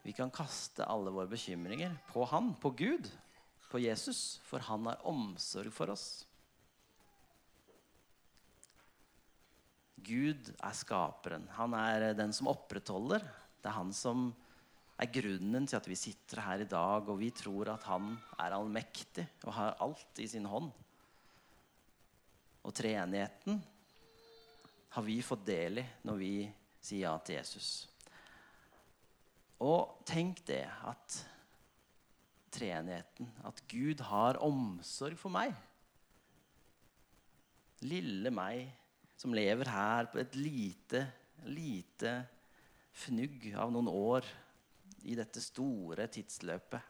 vi 0.06 0.14
kan 0.16 0.32
kaste 0.32 0.88
alle 0.88 1.12
våre 1.12 1.28
bekymringer 1.34 1.98
på 2.14 2.24
Han, 2.32 2.54
på 2.56 2.72
Gud, 2.72 3.12
på 3.68 3.80
Jesus, 3.84 4.40
for 4.48 4.64
han 4.64 4.88
har 4.88 5.04
omsorg 5.08 5.72
for 5.76 5.92
oss. 5.92 6.24
Gud 10.02 10.50
er 10.56 10.74
skaperen. 10.76 11.46
Han 11.56 11.76
er 11.78 12.12
den 12.18 12.34
som 12.36 12.50
opprettholder. 12.52 13.24
Det 13.62 13.70
er 13.70 13.78
han 13.78 13.94
som 13.96 14.32
er 15.02 15.10
grunnen 15.10 15.66
til 15.66 15.80
at 15.80 15.88
vi 15.90 15.98
sitter 15.98 16.44
her 16.46 16.62
i 16.62 16.70
dag, 16.70 17.08
og 17.10 17.18
vi 17.20 17.32
tror 17.34 17.74
at 17.74 17.86
han 17.90 18.14
er 18.38 18.54
allmektig 18.54 19.26
og 19.48 19.56
har 19.58 19.80
alt 19.82 20.22
i 20.22 20.28
sin 20.30 20.46
hånd. 20.46 20.70
Og 22.62 22.74
treenigheten 22.78 23.58
har 24.94 25.06
vi 25.06 25.22
fått 25.26 25.48
del 25.48 25.82
i 25.82 25.86
når 26.06 26.20
vi 26.20 26.36
sier 26.82 27.08
ja 27.08 27.16
til 27.26 27.40
Jesus. 27.40 27.72
Og 29.62 30.02
tenk 30.10 30.44
det 30.46 30.64
at 30.90 31.18
treenigheten, 32.52 33.30
at 33.48 33.62
Gud 33.72 34.02
har 34.10 34.42
omsorg 34.44 35.18
for 35.18 35.34
meg. 35.34 35.54
Lille 37.86 38.30
meg 38.34 38.68
som 39.18 39.34
lever 39.34 39.70
her 39.70 40.10
på 40.12 40.22
et 40.22 40.38
lite, 40.38 41.06
lite 41.50 42.16
fnugg 43.06 43.48
av 43.56 43.72
noen 43.74 43.90
år 43.90 44.26
i 45.04 45.16
dette 45.18 45.42
store 45.44 46.08
tidsløpet. 46.12 46.82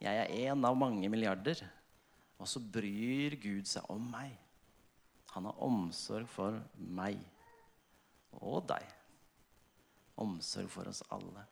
Jeg 0.00 0.16
er 0.16 0.32
én 0.48 0.64
av 0.64 0.76
mange 0.78 1.08
milliarder, 1.12 1.60
og 2.40 2.48
så 2.48 2.60
bryr 2.60 3.36
Gud 3.40 3.68
seg 3.68 3.84
om 3.92 4.06
meg. 4.12 4.32
Han 5.34 5.46
har 5.46 5.62
omsorg 5.62 6.28
for 6.30 6.56
meg 6.76 7.20
og 8.40 8.64
deg. 8.70 8.86
Omsorg 10.20 10.70
for 10.72 10.88
oss 10.90 11.02
alle. 11.12 11.44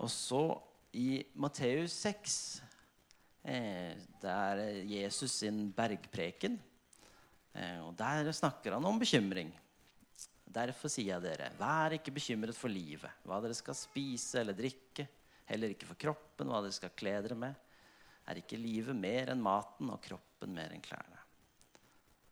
Og 0.00 0.10
så 0.10 0.44
i 0.96 1.20
Matteus 1.38 1.92
6 2.02 2.38
Eh, 3.44 3.92
det 4.22 4.30
er 4.30 4.60
Jesus 4.88 5.40
sin 5.42 5.68
bergpreken. 5.76 6.56
Eh, 7.52 7.80
og 7.84 7.92
Der 7.96 8.32
snakker 8.32 8.72
han 8.72 8.84
om 8.84 8.98
bekymring. 8.98 9.52
Derfor 10.54 10.92
sier 10.92 11.16
jeg 11.16 11.24
dere, 11.24 11.50
vær 11.58 11.96
ikke 11.96 12.14
bekymret 12.14 12.56
for 12.56 12.70
livet, 12.70 13.10
hva 13.26 13.40
dere 13.42 13.56
skal 13.58 13.74
spise 13.74 14.38
eller 14.42 14.54
drikke, 14.54 15.08
heller 15.50 15.74
ikke 15.74 15.88
for 15.88 15.98
kroppen, 15.98 16.50
hva 16.50 16.60
dere 16.62 16.76
skal 16.76 16.94
kle 16.94 17.16
dere 17.24 17.38
med. 17.38 17.56
Er 18.30 18.40
ikke 18.40 18.60
livet 18.60 18.96
mer 18.96 19.32
enn 19.32 19.42
maten 19.42 19.90
og 19.92 20.00
kroppen 20.04 20.54
mer 20.54 20.72
enn 20.72 20.84
klærne? 20.84 21.20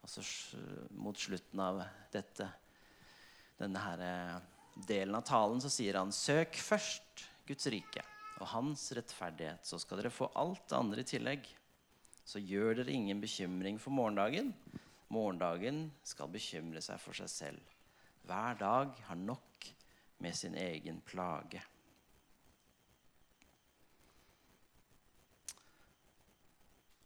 Og 0.03 0.11
så 0.11 0.23
Mot 1.03 1.19
slutten 1.19 1.61
av 1.63 1.83
dette, 2.13 2.47
denne 3.59 3.83
her 3.83 4.03
eh, 4.07 4.39
delen 4.89 5.19
av 5.19 5.27
talen 5.27 5.61
så 5.63 5.71
sier 5.71 5.99
han 5.99 6.15
søk 6.15 6.57
først 6.63 7.27
Guds 7.49 7.67
rike 7.75 8.05
og 8.41 8.49
hans 8.55 8.89
rettferdighet, 8.97 9.67
så 9.67 9.79
skal 9.79 10.01
dere 10.01 10.15
få 10.15 10.31
alt 10.39 10.65
det 10.71 10.79
andre 10.79 11.03
i 11.03 11.09
tillegg. 11.09 11.45
Så 12.27 12.41
gjør 12.43 12.81
dere 12.81 12.95
ingen 12.95 13.21
bekymring 13.23 13.79
for 13.83 13.95
morgendagen. 13.95 14.53
Morgendagen 15.13 15.85
skal 16.07 16.31
bekymre 16.33 16.83
seg 16.83 16.99
for 17.03 17.19
seg 17.19 17.31
selv. 17.31 17.72
Hver 18.27 18.59
dag 18.61 18.97
har 19.09 19.19
nok 19.19 19.69
med 20.23 20.37
sin 20.39 20.55
egen 20.55 21.01
plage. 21.05 21.63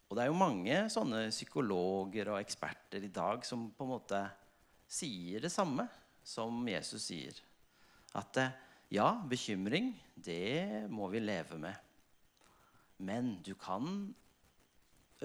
Og 0.06 0.14
det 0.14 0.22
er 0.22 0.30
jo 0.30 0.38
mange 0.38 0.76
sånne 0.92 1.26
psykologer 1.32 2.30
og 2.30 2.40
eksperter 2.40 3.02
i 3.04 3.12
dag 3.12 3.42
som 3.44 3.66
på 3.74 3.86
en 3.86 3.94
måte 3.96 4.20
sier 4.86 5.42
det 5.42 5.50
samme 5.50 5.88
som 6.26 6.62
Jesus 6.70 7.08
sier. 7.08 7.40
At 8.16 8.38
ja, 8.92 9.08
bekymring, 9.26 9.90
det 10.14 10.86
må 10.92 11.08
vi 11.10 11.24
leve 11.24 11.58
med. 11.58 11.74
Men 13.02 13.34
du 13.44 13.52
kan 13.58 14.14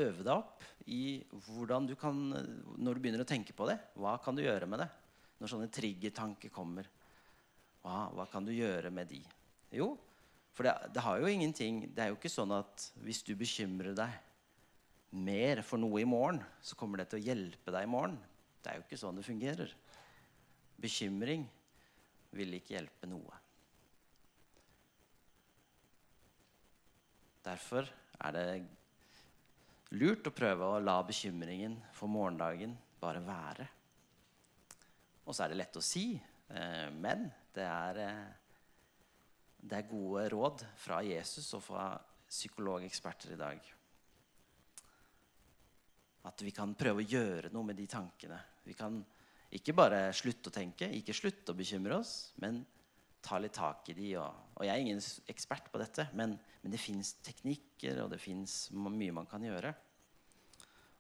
øve 0.02 0.24
deg 0.24 0.34
opp 0.34 0.66
i 0.92 1.22
hvordan 1.46 1.86
du 1.88 1.94
kan 2.00 2.18
Når 2.32 2.96
du 2.96 3.00
begynner 3.00 3.24
å 3.24 3.28
tenke 3.28 3.54
på 3.56 3.68
det, 3.70 3.78
hva 4.00 4.18
kan 4.24 4.36
du 4.36 4.44
gjøre 4.44 4.68
med 4.68 4.82
det? 4.84 4.90
Når 5.42 5.50
sånne 5.50 5.72
triggertanker 5.74 6.54
kommer, 6.54 6.86
hva, 7.82 8.06
hva 8.14 8.28
kan 8.30 8.46
du 8.46 8.54
gjøre 8.54 8.92
med 8.94 9.10
de? 9.10 9.22
Jo, 9.74 9.96
for 10.54 10.68
det, 10.68 10.74
det, 10.94 11.02
har 11.02 11.22
jo 11.22 11.30
ingenting 11.32 11.86
Det 11.96 12.04
er 12.04 12.12
jo 12.12 12.18
ikke 12.20 12.30
sånn 12.30 12.52
at 12.54 12.90
hvis 13.02 13.24
du 13.26 13.32
bekymrer 13.40 13.96
deg 13.98 14.20
mer 15.12 15.64
for 15.66 15.82
noe 15.82 16.00
i 16.00 16.08
morgen, 16.08 16.40
så 16.64 16.78
kommer 16.80 17.02
det 17.02 17.10
til 17.12 17.20
å 17.20 17.26
hjelpe 17.26 17.74
deg 17.74 17.84
i 17.84 17.90
morgen. 17.90 18.20
Det 18.62 18.72
er 18.72 18.78
jo 18.78 18.86
ikke 18.86 19.00
sånn 19.02 19.18
det 19.18 19.26
fungerer. 19.26 19.74
Bekymring 20.80 21.44
vil 22.38 22.56
ikke 22.56 22.78
hjelpe 22.78 23.10
noe. 23.10 23.40
Derfor 27.44 27.90
er 28.22 28.38
det 28.38 28.46
lurt 29.98 30.30
å 30.30 30.36
prøve 30.36 30.70
å 30.70 30.80
la 30.80 31.00
bekymringen 31.04 31.76
for 31.98 32.12
morgendagen 32.12 32.78
bare 33.02 33.26
være. 33.26 33.68
Og 35.26 35.36
så 35.36 35.46
er 35.46 35.52
det 35.52 35.60
lett 35.62 35.78
å 35.78 35.84
si, 35.86 36.06
eh, 36.16 36.88
men 36.94 37.28
det 37.54 37.66
er, 37.68 38.00
eh, 38.02 38.32
det 39.62 39.78
er 39.78 39.90
gode 39.92 40.28
råd 40.34 40.66
fra 40.82 41.02
Jesus 41.06 41.54
og 41.58 41.64
fra 41.64 41.86
psykologeksperter 42.32 43.34
i 43.36 43.40
dag. 43.40 43.72
At 46.26 46.42
vi 46.42 46.54
kan 46.54 46.76
prøve 46.78 47.04
å 47.04 47.08
gjøre 47.08 47.52
noe 47.54 47.66
med 47.70 47.78
de 47.78 47.88
tankene. 47.90 48.40
Vi 48.64 48.74
kan 48.78 49.00
ikke 49.52 49.76
bare 49.76 50.14
slutte 50.16 50.50
å 50.50 50.56
tenke, 50.56 50.88
ikke 50.88 51.16
slutte 51.18 51.52
å 51.52 51.58
bekymre 51.58 51.98
oss, 51.98 52.32
men 52.40 52.62
ta 53.22 53.38
litt 53.42 53.54
tak 53.58 53.90
i 53.92 53.96
de. 53.98 54.16
Og, 54.22 54.52
og 54.58 54.66
jeg 54.66 54.74
er 54.74 54.84
ingen 54.86 55.02
ekspert 55.32 55.70
på 55.72 55.82
dette, 55.82 56.08
men, 56.18 56.38
men 56.62 56.74
det 56.74 56.82
fins 56.82 57.16
teknikker, 57.26 58.04
og 58.06 58.14
det 58.14 58.22
fins 58.22 58.70
mye 58.74 59.16
man 59.16 59.30
kan 59.30 59.44
gjøre. 59.44 59.74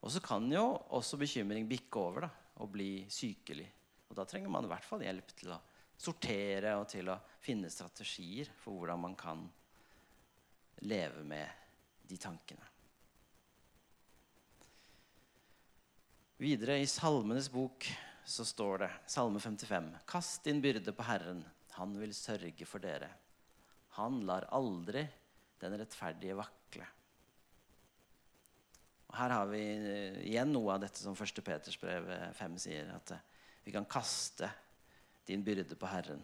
Og 0.01 0.09
så 0.11 0.21
kan 0.25 0.47
jo 0.51 0.65
også 0.97 1.19
bekymring 1.21 1.69
bikke 1.69 2.01
over 2.01 2.25
da, 2.25 2.31
og 2.61 2.73
bli 2.73 3.05
sykelig. 3.09 3.69
Og 4.11 4.17
da 4.17 4.25
trenger 4.27 4.51
man 4.51 4.67
i 4.67 4.69
hvert 4.71 4.83
fall 4.83 5.05
hjelp 5.05 5.31
til 5.39 5.53
å 5.55 5.61
sortere 6.01 6.73
og 6.75 6.89
til 6.91 7.07
å 7.13 7.15
finne 7.39 7.69
strategier 7.71 8.49
for 8.59 8.75
hvordan 8.75 8.99
man 9.05 9.15
kan 9.15 9.45
leve 10.83 11.23
med 11.23 11.47
de 12.09 12.17
tankene. 12.19 12.67
Videre 16.41 16.79
i 16.81 16.89
Salmenes 16.89 17.47
bok 17.53 17.87
så 18.27 18.43
står 18.45 18.83
det, 18.83 18.91
Salme 19.07 19.39
55.: 19.39 19.91
Kast 20.09 20.43
din 20.43 20.59
byrde 20.61 20.91
på 20.91 21.05
Herren, 21.07 21.43
han 21.77 21.93
vil 22.01 22.11
sørge 22.17 22.67
for 22.67 22.83
dere. 22.83 23.07
Han 24.01 24.23
lar 24.27 24.49
aldri 24.51 25.05
den 25.61 25.77
rettferdige 25.79 26.35
vakle. 26.35 26.87
Og 29.11 29.17
her 29.19 29.35
har 29.35 29.49
vi 29.51 29.61
eh, 29.61 30.21
igjen 30.31 30.51
noe 30.55 30.73
av 30.73 30.83
dette 30.85 31.01
som 31.01 31.13
1. 31.13 31.43
Peters 31.45 31.77
brev 31.79 32.09
5 32.37 32.57
sier. 32.63 32.89
At 32.95 33.13
eh, 33.13 33.30
vi 33.63 33.73
kan 33.73 33.85
kaste 33.85 34.49
din 35.27 35.43
byrde 35.45 35.77
på 35.77 35.89
Herren. 35.89 36.21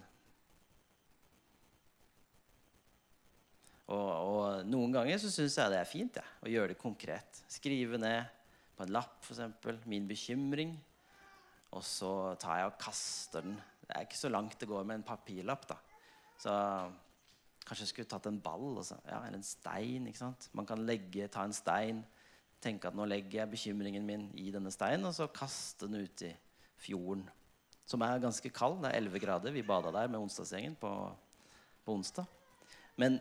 Og, 3.88 4.10
og 4.12 4.68
noen 4.68 4.92
ganger 4.92 5.20
så 5.22 5.32
syns 5.32 5.56
jeg 5.56 5.72
det 5.72 5.80
er 5.80 5.88
fint 5.88 6.20
ja, 6.20 6.26
å 6.44 6.52
gjøre 6.52 6.74
det 6.74 6.82
konkret. 6.82 7.44
Skrive 7.52 8.00
ned 8.02 8.28
på 8.76 8.84
en 8.84 8.94
lapp 8.94 9.24
f.eks. 9.24 9.86
min 9.88 10.08
bekymring. 10.10 10.76
Og 11.76 11.84
så 11.84 12.12
tar 12.42 12.62
jeg 12.62 12.72
og 12.72 12.80
kaster 12.82 13.46
den. 13.46 13.56
Det 13.88 13.94
er 13.96 14.08
ikke 14.08 14.20
så 14.20 14.32
langt 14.32 14.58
det 14.60 14.70
går 14.70 14.88
med 14.88 15.00
en 15.00 15.08
papirlapp. 15.08 15.70
da. 15.70 15.78
Så 16.42 16.54
kanskje 17.68 17.86
jeg 17.86 17.94
skulle 17.94 18.12
tatt 18.12 18.28
en 18.30 18.42
ball 18.44 18.82
også, 18.82 19.00
ja, 19.08 19.22
eller 19.22 19.40
en 19.40 19.48
stein. 19.48 20.08
ikke 20.08 20.24
sant? 20.24 20.50
Man 20.56 20.68
kan 20.68 20.84
legge, 20.88 21.28
ta 21.32 21.46
en 21.48 21.56
stein, 21.56 22.04
tenke 22.64 22.90
at 22.90 22.96
nå 22.98 23.08
legger 23.08 23.42
jeg 23.42 23.54
bekymringen 23.54 24.06
min 24.08 24.28
i 24.40 24.50
denne 24.52 24.72
steinen, 24.74 25.08
og 25.08 25.16
så 25.16 25.30
kaste 25.32 25.88
den 25.88 26.08
ut 26.08 26.24
i 26.28 26.32
fjorden. 26.82 27.26
Som 27.88 28.04
er 28.04 28.20
ganske 28.24 28.52
kald. 28.52 28.82
Det 28.84 28.92
er 28.92 29.00
11 29.00 29.22
grader. 29.24 29.54
Vi 29.56 29.64
bada 29.66 29.94
der 29.96 30.10
med 30.12 30.20
onsdagsgjengen 30.20 30.76
på, 30.80 30.92
på 31.86 31.96
onsdag. 31.96 32.28
Men 33.00 33.20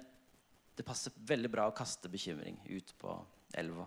det 0.77 0.85
passer 0.87 1.15
veldig 1.29 1.51
bra 1.53 1.69
å 1.71 1.77
kaste 1.77 2.11
bekymring 2.13 2.59
ut 2.69 2.91
på 3.01 3.15
elva. 3.57 3.87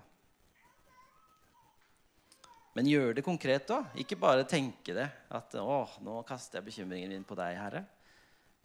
Men 2.77 2.87
gjør 2.87 3.17
det 3.17 3.25
konkret, 3.25 3.67
da. 3.67 3.81
Ikke 3.99 4.17
bare 4.19 4.47
tenke 4.47 4.93
det. 4.95 5.09
At 5.29 5.53
'Å, 5.57 5.99
nå 6.05 6.21
kaster 6.23 6.59
jeg 6.59 6.69
bekymringen 6.69 7.11
min 7.11 7.27
på 7.27 7.35
deg, 7.35 7.57
Herre'. 7.57 7.85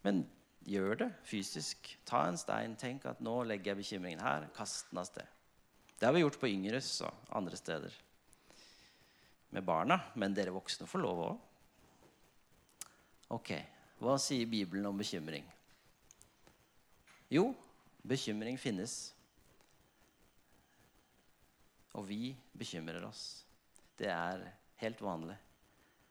Men 0.04 0.22
gjør 0.64 0.98
det 1.02 1.10
fysisk. 1.24 1.96
Ta 2.06 2.26
en 2.28 2.38
stein. 2.38 2.76
Tenk 2.76 3.06
at 3.06 3.20
'nå 3.20 3.42
legger 3.48 3.72
jeg 3.72 3.82
bekymringen 3.82 4.20
her'. 4.20 4.52
Kast 4.54 4.90
den 4.90 5.00
av 5.00 5.08
sted. 5.08 5.26
Det 5.98 6.06
har 6.06 6.12
vi 6.12 6.20
gjort 6.20 6.38
på 6.40 6.48
Yngres 6.52 7.00
og 7.02 7.14
andre 7.32 7.56
steder 7.56 7.92
med 9.54 9.64
barna. 9.66 10.00
Men 10.18 10.34
dere 10.36 10.54
voksne 10.54 10.88
får 10.90 11.02
lov 11.02 11.24
òg. 11.28 11.50
Ok, 13.34 13.54
hva 14.02 14.18
sier 14.20 14.50
Bibelen 14.50 14.86
om 14.86 14.98
bekymring? 15.00 15.46
Jo, 17.32 17.48
Bekymring 18.04 18.58
finnes. 18.60 19.14
Og 21.96 22.04
vi 22.04 22.34
bekymrer 22.52 23.06
oss. 23.06 23.46
Det 23.96 24.10
er 24.12 24.42
helt 24.82 25.00
vanlig. 25.00 25.36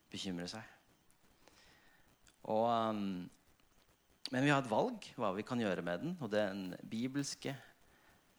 Bekymre 0.10 0.48
seg. 0.50 0.64
Og, 2.50 2.66
um, 2.66 3.30
men 4.34 4.46
vi 4.46 4.50
har 4.50 4.64
et 4.64 4.72
valg 4.72 5.06
hva 5.20 5.30
vi 5.38 5.46
kan 5.46 5.62
gjøre 5.62 5.86
med 5.86 6.02
den. 6.02 6.18
Og 6.18 6.34
den 6.34 6.74
bibelske, 6.82 7.54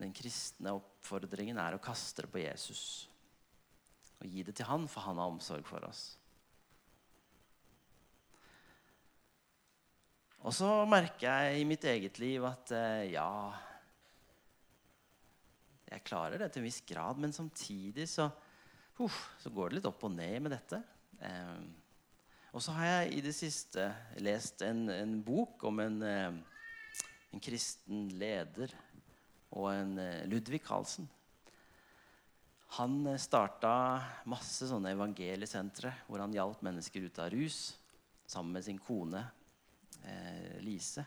den 0.03 0.11
kristne 0.17 0.75
oppfordringen 0.75 1.61
er 1.63 1.77
å 1.77 1.83
kaste 1.83 2.27
det 2.27 2.33
på 2.35 2.43
Jesus. 2.43 3.07
Og 4.21 4.29
gi 4.31 4.45
det 4.47 4.55
til 4.59 4.69
han, 4.69 4.87
for 4.91 5.07
han 5.09 5.21
har 5.21 5.33
omsorg 5.33 5.67
for 5.69 5.85
oss. 5.89 6.05
Og 10.45 10.53
så 10.53 10.69
merker 10.89 11.25
jeg 11.25 11.61
i 11.63 11.69
mitt 11.69 11.85
eget 11.89 12.19
liv 12.21 12.45
at 12.45 12.73
eh, 12.77 13.13
ja 13.15 13.29
Jeg 15.89 16.05
klarer 16.05 16.43
det 16.43 16.51
til 16.53 16.61
en 16.61 16.69
viss 16.69 16.83
grad, 16.85 17.21
men 17.23 17.33
samtidig 17.33 18.09
så, 18.11 18.27
uh, 18.99 19.17
så 19.41 19.53
går 19.55 19.71
det 19.71 19.79
litt 19.79 19.89
opp 19.89 20.05
og 20.05 20.13
ned 20.13 20.41
med 20.43 20.53
dette. 20.53 20.81
Eh, 21.23 21.65
og 22.55 22.63
så 22.63 22.75
har 22.77 22.87
jeg 22.87 23.15
i 23.17 23.23
det 23.25 23.35
siste 23.35 23.89
lest 24.23 24.63
en, 24.63 24.87
en 24.91 25.15
bok 25.27 25.65
om 25.67 25.81
en, 25.83 25.97
en, 26.07 27.41
kristen 27.43 28.09
leder 28.15 28.71
og 29.51 29.73
en 29.73 29.97
eh, 29.99 30.27
Ludvig 30.31 30.61
Carlsen. 30.63 31.09
Han 32.75 33.07
eh, 33.07 33.21
starta 33.21 33.73
masse 34.31 34.67
sånne 34.67 34.95
evangeliesentre 34.97 35.93
hvor 36.09 36.23
han 36.25 36.35
hjalp 36.35 36.63
mennesker 36.67 37.07
ut 37.07 37.21
av 37.23 37.31
rus 37.35 37.59
sammen 38.27 38.57
med 38.57 38.65
sin 38.67 38.81
kone 38.83 39.21
eh, 40.03 40.59
Lise. 40.65 41.05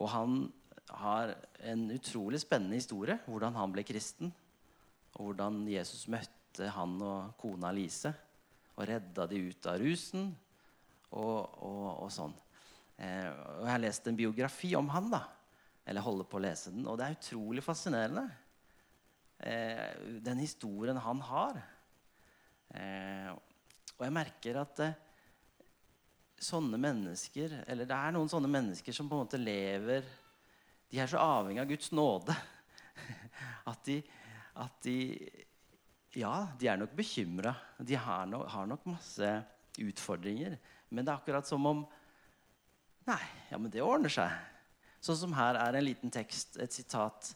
Og 0.00 0.08
han 0.08 0.36
har 1.02 1.34
en 1.68 1.84
utrolig 1.92 2.40
spennende 2.42 2.78
historie. 2.78 3.18
Hvordan 3.26 3.56
han 3.58 3.72
ble 3.74 3.84
kristen. 3.86 4.32
Og 5.18 5.30
hvordan 5.30 5.62
Jesus 5.68 6.06
møtte 6.10 6.70
han 6.72 6.96
og 7.04 7.34
kona 7.40 7.72
Lise 7.74 8.14
og 8.72 8.86
redda 8.88 9.26
de 9.28 9.42
ut 9.50 9.68
av 9.68 9.76
rusen. 9.82 10.30
Og, 11.12 11.58
og, 11.60 11.88
og 12.06 12.08
sånn. 12.12 12.32
Eh, 12.96 13.28
og 13.28 13.66
jeg 13.66 13.74
har 13.74 13.84
lest 13.84 14.08
en 14.08 14.18
biografi 14.18 14.72
om 14.78 14.88
han. 14.94 15.10
da 15.12 15.26
Eller 15.84 16.04
holder 16.04 16.28
på 16.28 16.40
å 16.40 16.44
lese 16.46 16.72
den. 16.72 16.86
Og 16.88 16.96
det 16.98 17.08
er 17.08 17.18
utrolig 17.18 17.64
fascinerende. 17.64 18.30
Eh, 19.42 19.94
den 20.20 20.38
historien 20.38 20.96
han 20.96 21.20
har. 21.20 21.56
Eh, 22.70 23.30
og 23.96 24.04
jeg 24.06 24.14
merker 24.14 24.58
at 24.60 24.82
eh, 24.84 25.00
sånne 26.42 26.78
mennesker 26.80 27.58
Eller 27.70 27.86
det 27.86 27.96
er 27.96 28.14
noen 28.14 28.30
sånne 28.30 28.48
mennesker 28.50 28.94
som 28.96 29.10
på 29.10 29.14
en 29.14 29.26
måte 29.26 29.38
lever 29.38 30.06
De 30.90 30.98
er 30.98 31.10
så 31.10 31.20
avhengig 31.20 31.60
av 31.60 31.68
Guds 31.68 31.90
nåde 31.92 32.34
at 33.70 33.82
de, 33.86 33.98
at 34.62 34.78
de 34.86 34.96
Ja, 36.16 36.32
de 36.60 36.70
er 36.70 36.78
nok 36.78 36.94
bekymra. 36.94 37.54
De 37.78 37.98
har, 37.98 38.26
no, 38.30 38.44
har, 38.46 38.66
nok 38.68 38.86
masse 38.94 39.28
utfordringer. 39.80 40.58
Men 40.92 41.04
det 41.04 41.12
er 41.12 41.18
akkurat 41.18 41.48
som 41.48 41.66
om 41.66 41.84
Nei, 43.08 43.22
ja, 43.50 43.58
men 43.58 43.72
det 43.74 43.82
ordner 43.82 44.12
seg. 44.12 44.30
Sånn 45.02 45.18
som 45.18 45.32
her 45.34 45.56
er 45.58 45.74
en 45.74 45.86
liten 45.88 46.12
tekst, 46.14 46.54
et 46.62 46.70
sitat. 46.70 47.32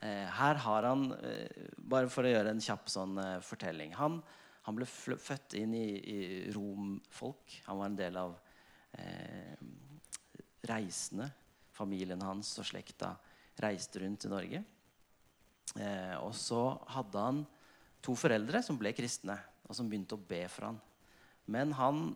Eh, 0.00 0.26
her 0.40 0.60
har 0.64 0.86
han 0.88 1.10
eh, 1.20 1.66
Bare 1.76 2.08
for 2.08 2.24
å 2.24 2.30
gjøre 2.30 2.54
en 2.54 2.62
kjapp 2.64 2.88
sånn 2.88 3.18
eh, 3.20 3.40
fortelling. 3.44 3.92
Han 4.00 4.20
han 4.70 4.76
ble 4.76 4.86
født 4.86 5.56
inn 5.58 5.72
i, 5.74 5.86
i 5.98 6.18
romfolk. 6.54 7.56
Han 7.66 7.80
var 7.80 7.88
en 7.88 7.96
del 7.98 8.18
av 8.20 8.36
eh, 9.00 9.56
reisende. 10.68 11.30
Familien 11.74 12.20
hans 12.22 12.52
og 12.60 12.68
slekta 12.68 13.14
reiste 13.60 14.02
rundt 14.02 14.28
i 14.28 14.32
Norge. 14.32 14.60
Eh, 15.80 16.16
og 16.20 16.34
så 16.36 16.62
hadde 16.92 17.24
han 17.24 17.40
to 18.04 18.14
foreldre 18.18 18.60
som 18.64 18.78
ble 18.80 18.92
kristne, 18.96 19.38
og 19.66 19.76
som 19.76 19.88
begynte 19.88 20.18
å 20.18 20.28
be 20.28 20.44
for 20.52 20.70
han. 20.70 20.80
Men 21.50 21.72
han 21.76 22.10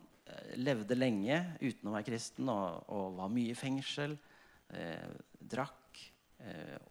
levde 0.57 0.97
lenge 0.97 1.37
uten 1.61 1.90
å 1.90 1.92
være 1.92 2.07
kristen 2.07 2.49
og, 2.49 2.87
og 2.92 3.18
var 3.18 3.33
mye 3.33 3.53
i 3.53 3.59
fengsel. 3.59 4.14
Eh, 4.75 5.11
drakk 5.40 5.81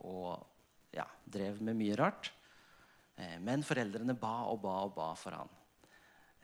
og 0.05 0.52
ja, 0.93 1.05
drev 1.25 1.61
med 1.61 1.77
mye 1.79 1.97
rart. 1.99 2.31
Eh, 3.15 3.37
men 3.43 3.65
foreldrene 3.65 4.15
ba 4.17 4.35
og 4.51 4.61
ba 4.63 4.77
og 4.87 4.95
ba 4.95 5.09
for 5.19 5.37
han. 5.37 5.51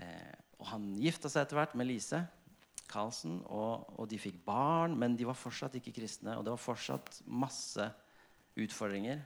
Eh, 0.02 0.36
og 0.60 0.68
han 0.74 0.92
gifta 1.00 1.32
seg 1.32 1.46
etter 1.46 1.60
hvert 1.60 1.76
med 1.80 1.90
Lise 1.90 2.24
Karlsen, 2.90 3.40
og, 3.54 3.86
og, 4.00 4.06
de 4.10 4.18
fikk 4.18 4.40
barn, 4.46 4.96
men 4.98 5.16
de 5.18 5.28
var 5.30 5.38
fortsatt 5.38 5.78
ikke 5.78 5.94
kristne. 6.00 6.36
Og 6.38 6.46
det 6.46 6.54
var 6.56 6.62
fortsatt 6.62 7.22
masse 7.30 7.86
utfordringer 8.60 9.22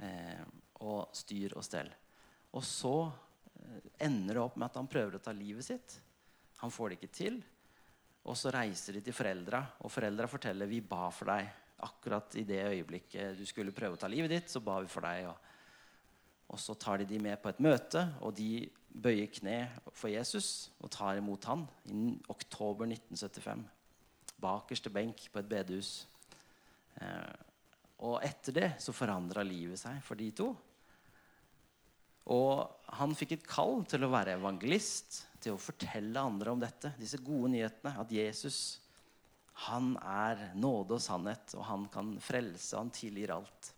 eh, 0.00 0.44
og 0.80 1.12
styr 1.16 1.54
og 1.58 1.66
stell. 1.66 1.90
Og 2.56 2.64
så 2.66 2.94
ender 4.00 4.38
det 4.38 4.42
opp 4.42 4.56
med 4.56 4.70
at 4.70 4.78
han 4.80 4.88
prøver 4.90 5.18
å 5.18 5.22
ta 5.22 5.34
livet 5.36 5.66
sitt. 5.66 5.98
Han 6.62 6.72
får 6.72 6.88
det 6.88 6.98
ikke 6.98 7.16
til. 7.18 7.36
Og 8.28 8.36
så 8.36 8.52
reiser 8.52 8.96
de 8.96 9.04
til 9.04 9.16
foreldra, 9.16 9.62
og 9.84 9.92
foreldra 9.92 10.28
forteller 10.28 10.68
vi 10.68 10.80
ba 10.84 11.06
for 11.14 11.30
deg. 11.32 11.59
Akkurat 11.86 12.34
i 12.36 12.44
det 12.44 12.60
øyeblikket 12.66 13.38
du 13.38 13.46
skulle 13.48 13.74
prøve 13.74 13.96
å 13.96 14.00
ta 14.00 14.10
livet 14.10 14.32
ditt, 14.32 14.52
så 14.52 14.62
ba 14.64 14.78
vi 14.82 14.90
for 14.90 15.06
deg. 15.06 15.30
Og 15.30 15.50
og 16.50 16.58
så 16.58 16.74
tar 16.74 16.98
de 16.98 17.06
de 17.06 17.18
med 17.22 17.38
på 17.42 17.50
et 17.50 17.60
møte, 17.62 18.02
og 18.26 18.34
de 18.34 18.66
bøyer 18.90 19.30
kne 19.30 19.58
for 19.94 20.10
Jesus 20.10 20.70
og 20.82 20.90
tar 20.90 21.20
imot 21.20 21.46
han 21.46 21.62
innen 21.86 22.16
oktober 22.32 22.90
1975. 22.90 23.62
Bakerste 24.40 24.90
benk 24.90 25.28
på 25.30 25.38
et 25.38 25.50
bedehus. 25.50 25.92
Eh, 26.98 27.36
og 28.02 28.18
etter 28.26 28.56
det 28.56 28.70
så 28.82 28.94
forandra 28.96 29.44
livet 29.46 29.78
seg 29.78 30.00
for 30.02 30.18
de 30.18 30.30
to. 30.34 30.48
Og 32.34 32.66
han 32.98 33.14
fikk 33.14 33.36
et 33.36 33.46
kall 33.46 33.84
til 33.90 34.06
å 34.06 34.10
være 34.10 34.34
evangelist, 34.40 35.22
til 35.40 35.54
å 35.54 35.60
fortelle 35.60 36.18
andre 36.18 36.50
om 36.50 36.62
dette. 36.62 36.94
Disse 36.98 37.20
gode 37.22 37.52
nyhetene. 37.54 37.94
At 38.00 38.10
Jesus 38.10 38.79
han 39.66 39.92
er 40.00 40.50
nåde 40.56 40.96
og 40.96 41.02
sannhet, 41.04 41.52
og 41.58 41.66
han 41.68 41.84
kan 41.92 42.14
frelse, 42.24 42.78
han 42.78 42.92
tilgir 42.94 43.34
alt. 43.34 43.72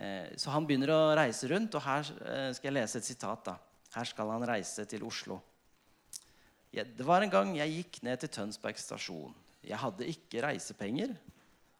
Eh, 0.00 0.32
så 0.40 0.54
han 0.54 0.64
begynner 0.64 0.92
å 0.94 1.12
reise 1.18 1.50
rundt, 1.50 1.76
og 1.76 1.84
her 1.84 2.06
eh, 2.24 2.48
skal 2.56 2.70
jeg 2.70 2.76
lese 2.78 3.00
et 3.02 3.08
sitat. 3.10 3.44
da. 3.50 3.56
Her 3.92 4.08
skal 4.08 4.32
han 4.32 4.46
reise 4.48 4.86
til 4.88 5.04
Oslo. 5.04 5.40
Det 6.70 7.04
var 7.04 7.24
en 7.24 7.32
gang 7.32 7.50
jeg 7.58 7.74
gikk 7.74 7.98
ned 8.06 8.22
til 8.22 8.30
Tønsberg 8.32 8.78
stasjon. 8.78 9.34
Jeg 9.66 9.80
hadde 9.82 10.06
ikke 10.08 10.44
reisepenger, 10.46 11.12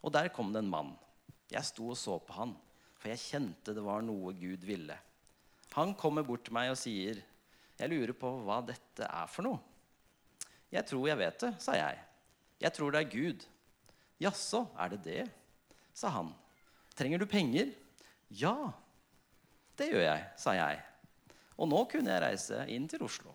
og 0.02 0.12
der 0.12 0.28
kom 0.34 0.50
det 0.52 0.64
en 0.64 0.72
mann. 0.72 0.90
Jeg 1.50 1.64
sto 1.70 1.92
og 1.94 1.98
så 1.98 2.18
på 2.20 2.36
han, 2.36 2.52
for 2.98 3.12
jeg 3.12 3.22
kjente 3.22 3.74
det 3.74 3.86
var 3.86 4.04
noe 4.04 4.34
Gud 4.36 4.66
ville. 4.66 4.98
Han 5.78 5.94
kommer 5.96 6.26
bort 6.26 6.44
til 6.44 6.56
meg 6.58 6.72
og 6.74 6.78
sier, 6.78 7.22
'Jeg 7.80 7.88
lurer 7.88 8.12
på 8.12 8.28
hva 8.44 8.60
dette 8.60 9.06
er 9.08 9.26
for 9.26 9.46
noe.' 9.46 9.60
'Jeg 10.68 10.84
tror 10.84 11.08
jeg 11.08 11.16
vet 11.16 11.38
det', 11.40 11.60
sa 11.62 11.72
jeg. 11.72 12.09
'Jeg 12.60 12.72
tror 12.72 12.92
det 12.92 13.00
er 13.00 13.10
Gud.' 13.10 13.46
'Jaså, 14.20 14.66
er 14.78 14.88
det 14.88 15.04
det?' 15.04 15.30
sa 15.94 16.08
han. 16.08 16.34
'Trenger 16.94 17.18
du 17.18 17.26
penger?' 17.26 17.74
Ja. 18.30 18.72
Det 19.76 19.90
gjør 19.90 20.04
jeg, 20.04 20.24
sa 20.36 20.52
jeg. 20.52 20.80
Og 21.56 21.68
nå 21.68 21.84
kunne 21.90 22.12
jeg 22.12 22.22
reise 22.22 22.64
inn 22.68 22.86
til 22.88 23.02
Oslo. 23.02 23.32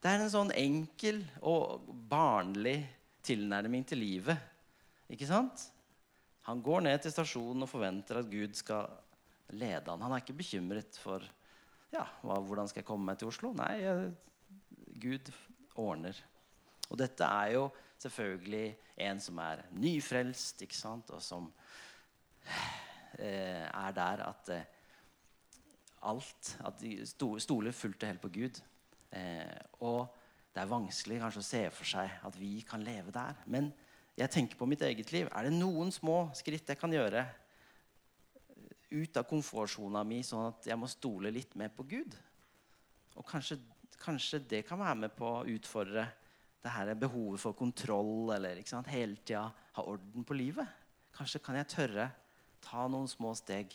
Det 0.00 0.10
er 0.10 0.22
en 0.22 0.32
sånn 0.32 0.50
enkel 0.56 1.22
og 1.42 1.86
barnlig 2.10 2.78
tilnærming 3.22 3.84
til 3.86 4.00
livet. 4.02 4.38
Ikke 5.10 5.28
sant? 5.28 5.66
Han 6.48 6.62
går 6.64 6.86
ned 6.86 7.02
til 7.04 7.12
stasjonen 7.12 7.66
og 7.66 7.70
forventer 7.70 8.20
at 8.22 8.30
Gud 8.30 8.56
skal 8.56 8.88
lede 9.52 9.90
han. 9.90 10.00
Han 10.00 10.14
er 10.14 10.22
ikke 10.22 10.38
bekymret 10.40 10.96
for 11.02 11.24
ja, 11.92 12.06
hvordan 12.22 12.70
skal 12.70 12.80
jeg 12.80 12.88
komme 12.88 13.10
meg 13.10 13.18
til 13.20 13.30
Oslo. 13.30 13.52
Nei, 13.58 13.76
Gud 15.02 15.30
ordner. 15.74 16.16
Og 16.90 16.98
dette 16.98 17.24
er 17.24 17.54
jo 17.54 17.68
selvfølgelig 18.00 18.66
en 19.06 19.20
som 19.22 19.38
er 19.42 19.64
nyfrelst, 19.78 20.62
ikke 20.66 20.76
sant? 20.76 21.10
og 21.14 21.22
som 21.22 21.48
eh, 23.18 23.66
er 23.66 23.96
der 23.96 24.24
at 24.26 24.52
eh, 24.54 24.68
alt 26.00 26.56
At 26.64 26.80
de 26.80 27.04
stoler 27.04 27.72
fullt 27.76 28.02
og 28.02 28.08
helt 28.08 28.22
på 28.22 28.32
Gud. 28.32 28.60
Eh, 29.12 29.56
og 29.84 30.08
det 30.54 30.62
er 30.62 30.70
vanskelig 30.70 31.18
kanskje 31.20 31.42
å 31.42 31.46
se 31.46 31.60
for 31.76 31.90
seg 31.90 32.14
at 32.26 32.38
vi 32.40 32.62
kan 32.66 32.82
leve 32.82 33.12
der. 33.14 33.36
Men 33.46 33.68
jeg 34.16 34.32
tenker 34.32 34.56
på 34.56 34.66
mitt 34.66 34.82
eget 34.82 35.12
liv. 35.12 35.28
Er 35.28 35.46
det 35.46 35.52
noen 35.54 35.92
små 35.92 36.30
skritt 36.36 36.68
jeg 36.72 36.80
kan 36.80 36.92
gjøre 36.92 37.26
ut 38.90 39.20
av 39.20 39.28
komfortsona 39.28 40.02
mi, 40.04 40.22
sånn 40.26 40.48
at 40.48 40.66
jeg 40.66 40.80
må 40.80 40.88
stole 40.90 41.30
litt 41.34 41.54
mer 41.60 41.70
på 41.74 41.84
Gud? 41.92 42.16
Og 43.20 43.26
kanskje, 43.28 43.60
kanskje 44.00 44.42
det 44.50 44.64
kan 44.66 44.80
være 44.80 45.04
med 45.04 45.14
på 45.16 45.28
å 45.28 45.46
utfordre 45.52 46.08
det 46.60 46.72
her 46.74 46.92
behovet 46.98 47.40
for 47.40 47.56
kontroll 47.56 48.32
eller 48.34 48.60
ikke 48.60 48.74
sant? 48.74 48.90
hele 48.92 49.16
tida 49.24 49.46
ha 49.76 49.84
orden 49.86 50.26
på 50.26 50.36
livet. 50.36 50.68
Kanskje 51.16 51.40
kan 51.42 51.56
jeg 51.56 51.70
tørre 51.72 52.10
ta 52.64 52.86
noen 52.90 53.08
små 53.08 53.32
steg 53.38 53.72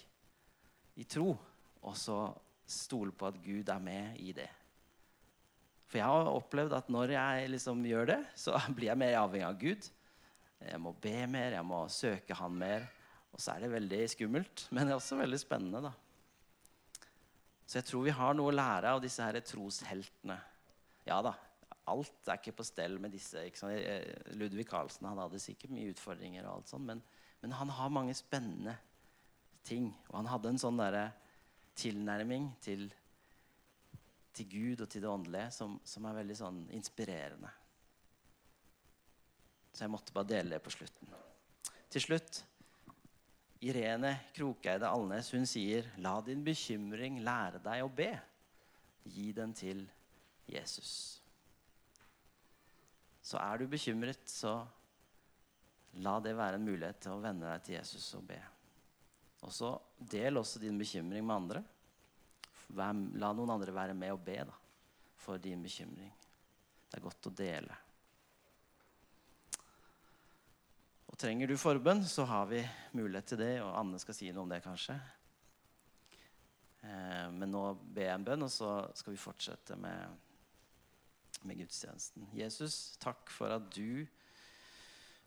i 0.95 1.05
tro, 1.09 1.33
og 1.81 1.97
så 1.97 2.19
stole 2.69 3.13
på 3.13 3.27
at 3.29 3.41
Gud 3.43 3.69
er 3.69 3.81
med 3.81 4.19
i 4.21 4.31
det. 4.37 4.49
For 5.85 5.99
jeg 5.99 6.09
har 6.09 6.31
opplevd 6.31 6.73
at 6.77 6.89
når 6.89 7.13
jeg 7.15 7.49
liksom 7.53 7.83
gjør 7.85 8.09
det, 8.13 8.21
så 8.37 8.57
blir 8.75 8.91
jeg 8.91 9.01
mer 9.01 9.19
avhengig 9.21 9.47
av 9.49 9.59
Gud. 9.61 9.89
Jeg 10.65 10.81
må 10.81 10.95
be 11.01 11.17
mer, 11.29 11.57
jeg 11.57 11.67
må 11.67 11.83
søke 11.91 12.37
Han 12.39 12.55
mer. 12.57 12.87
Og 13.35 13.41
så 13.43 13.53
er 13.53 13.65
det 13.65 13.73
veldig 13.73 14.01
skummelt, 14.13 14.65
men 14.73 14.85
det 14.85 14.95
er 14.95 15.01
også 15.01 15.19
veldig 15.19 15.41
spennende. 15.41 15.83
da. 15.89 15.93
Så 17.65 17.79
jeg 17.79 17.89
tror 17.89 18.05
vi 18.05 18.13
har 18.13 18.37
noe 18.37 18.51
å 18.51 18.55
lære 18.55 18.93
av 18.95 19.01
disse 19.03 19.25
her 19.25 19.41
trosheltene. 19.43 20.37
Ja 21.05 21.19
da, 21.25 21.35
alt 21.91 22.29
er 22.29 22.39
ikke 22.39 22.55
på 22.59 22.65
stell 22.65 22.97
med 23.01 23.13
disse. 23.13 23.43
Eh, 23.45 24.33
Ludvig 24.37 24.65
Carlsen 24.69 25.07
han 25.09 25.21
hadde 25.21 25.41
sikkert 25.41 25.73
mye 25.75 25.93
utfordringer, 25.93 26.45
og 26.47 26.59
alt 26.59 26.71
sånt, 26.71 26.87
men, 26.87 27.01
men, 27.43 27.55
han 27.59 27.73
har 27.77 27.93
mange 27.93 28.15
spennende 28.17 28.75
ting. 29.65 29.91
Og 30.09 30.19
han 30.19 30.31
hadde 30.31 30.53
en 30.53 30.61
sånn 30.61 30.81
der 30.81 30.99
tilnærming 31.77 32.49
til, 32.63 32.87
til, 34.33 34.49
Gud 34.49 34.81
og 34.81 34.89
til 34.89 35.03
det 35.03 35.11
åndelige 35.11 35.51
som, 35.53 35.77
som, 35.83 36.07
er 36.07 36.19
veldig 36.21 36.39
sånn 36.39 36.63
inspirerende. 36.77 37.51
Så 39.75 39.83
jeg 39.83 39.91
måtte 39.91 40.15
bare 40.15 40.31
dele 40.31 40.55
det 40.55 40.63
på 40.63 40.73
slutten. 40.73 41.11
Til 41.91 42.03
slutt 42.03 42.39
Irene 43.65 44.11
Krokeide 44.35 44.87
Alnes 44.87 45.31
hun 45.35 45.45
sier, 45.49 45.87
'La 45.97 46.19
din 46.23 46.43
bekymring 46.45 47.19
lære 47.25 47.61
deg 47.63 47.83
å 47.83 47.91
be. 47.91 48.13
Gi 49.05 49.31
den 49.35 49.53
til 49.57 49.85
Jesus.' 50.47 51.24
Så 53.25 53.39
er 53.41 53.57
du 53.57 53.69
bekymret, 53.69 54.27
så 54.29 54.59
la 56.05 56.19
det 56.21 56.35
være 56.37 56.59
en 56.59 56.67
mulighet 56.67 56.99
til 57.01 57.15
å 57.15 57.23
vende 57.23 57.47
deg 57.47 57.63
til 57.65 57.77
Jesus 57.79 58.11
og 58.19 58.27
be. 58.27 58.37
Og 59.45 59.53
så 59.53 59.71
del 59.97 60.37
også 60.37 60.61
din 60.61 60.77
bekymring 60.77 61.25
med 61.25 61.35
andre. 61.35 61.63
La 62.77 62.91
noen 62.93 63.55
andre 63.55 63.73
være 63.73 63.95
med 63.97 64.13
og 64.13 64.21
be 64.25 64.37
da, 64.45 64.53
for 65.21 65.41
din 65.41 65.63
bekymring. 65.65 66.11
Det 66.89 66.99
er 66.99 67.05
godt 67.05 67.29
å 67.29 67.33
dele. 67.33 67.79
Og 71.09 71.17
Trenger 71.21 71.49
du 71.49 71.55
forbønn, 71.57 72.03
så 72.05 72.25
har 72.29 72.49
vi 72.49 72.61
mulighet 72.97 73.29
til 73.31 73.41
det. 73.41 73.53
Og 73.63 73.71
Anne 73.79 74.01
skal 74.01 74.17
si 74.17 74.29
noe 74.33 74.45
om 74.45 74.51
det, 74.51 74.61
kanskje. 74.65 74.97
Eh, 76.83 77.27
men 77.31 77.53
nå 77.53 77.61
ber 77.79 78.09
jeg 78.09 78.17
en 78.19 78.25
bønn, 78.27 78.45
og 78.45 78.51
så 78.51 78.71
skal 78.97 79.15
vi 79.15 79.21
fortsette 79.21 79.77
med 79.79 80.24
med 81.47 81.59
gudstjenesten. 81.61 82.27
Jesus, 82.35 82.95
takk 83.01 83.29
for 83.33 83.53
at 83.55 83.67
du 83.75 84.05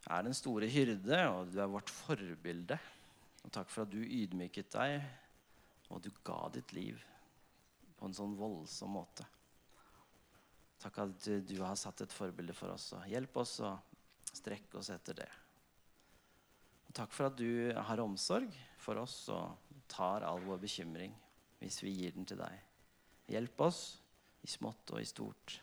er 0.08 0.24
den 0.24 0.36
store 0.36 0.68
hyrde, 0.70 1.18
og 1.32 1.52
du 1.52 1.58
er 1.62 1.70
vårt 1.70 1.90
forbilde. 1.92 2.78
Og 3.44 3.52
takk 3.54 3.70
for 3.72 3.84
at 3.84 3.92
du 3.92 4.00
ydmyket 4.02 4.70
deg, 4.74 5.02
og 5.88 6.02
du 6.04 6.10
ga 6.26 6.40
ditt 6.54 6.74
liv 6.76 7.00
på 7.98 8.06
en 8.06 8.14
sånn 8.14 8.36
voldsom 8.38 8.94
måte. 8.98 9.26
Takk 10.78 11.00
at 11.02 11.28
du 11.48 11.56
har 11.62 11.78
satt 11.78 12.04
et 12.04 12.14
forbilde 12.14 12.54
for 12.54 12.70
oss. 12.74 12.92
og 12.94 13.06
Hjelp 13.10 13.40
oss 13.42 13.58
å 13.66 13.72
strekke 14.30 14.78
oss 14.78 14.92
etter 14.94 15.18
det. 15.24 15.30
Og 16.88 16.94
takk 16.96 17.12
for 17.12 17.28
at 17.28 17.38
du 17.38 17.72
har 17.74 18.02
omsorg 18.04 18.52
for 18.80 19.00
oss 19.02 19.24
og 19.34 19.74
tar 19.90 20.24
all 20.24 20.40
vår 20.44 20.60
bekymring 20.62 21.14
hvis 21.58 21.80
vi 21.82 21.96
gir 21.96 22.14
den 22.14 22.28
til 22.28 22.38
deg. 22.40 22.54
Hjelp 23.28 23.64
oss 23.66 23.80
i 24.46 24.50
smått 24.50 24.94
og 24.94 25.02
i 25.02 25.08
stort. 25.08 25.58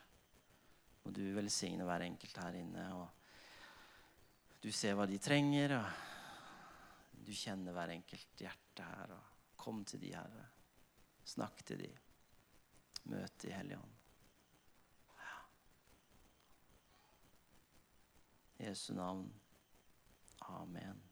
Må 1.05 1.11
du 1.13 1.21
velsigne 1.37 1.85
hver 1.85 2.01
enkelt 2.07 2.37
her 2.41 2.57
inne. 2.57 2.85
og 2.97 3.07
Du 4.63 4.71
ser 4.73 4.97
hva 4.97 5.05
de 5.05 5.19
trenger, 5.21 5.77
og 5.77 7.21
du 7.25 7.31
kjenner 7.33 7.75
hver 7.77 7.93
enkelt 7.93 8.41
hjerte 8.41 8.89
her. 8.89 9.13
og 9.13 9.23
Kom 9.61 9.85
til 9.85 10.01
de, 10.01 10.15
Herre. 10.17 10.47
Snakk 11.25 11.61
til 11.65 11.85
de. 11.85 11.91
Møt 13.13 13.37
de, 13.41 13.53
Hellige 13.53 13.77
Ånd. 13.81 13.95
Ja. 15.21 15.37
Jesu 18.65 18.93
navn. 18.97 19.29
Amen. 20.41 21.04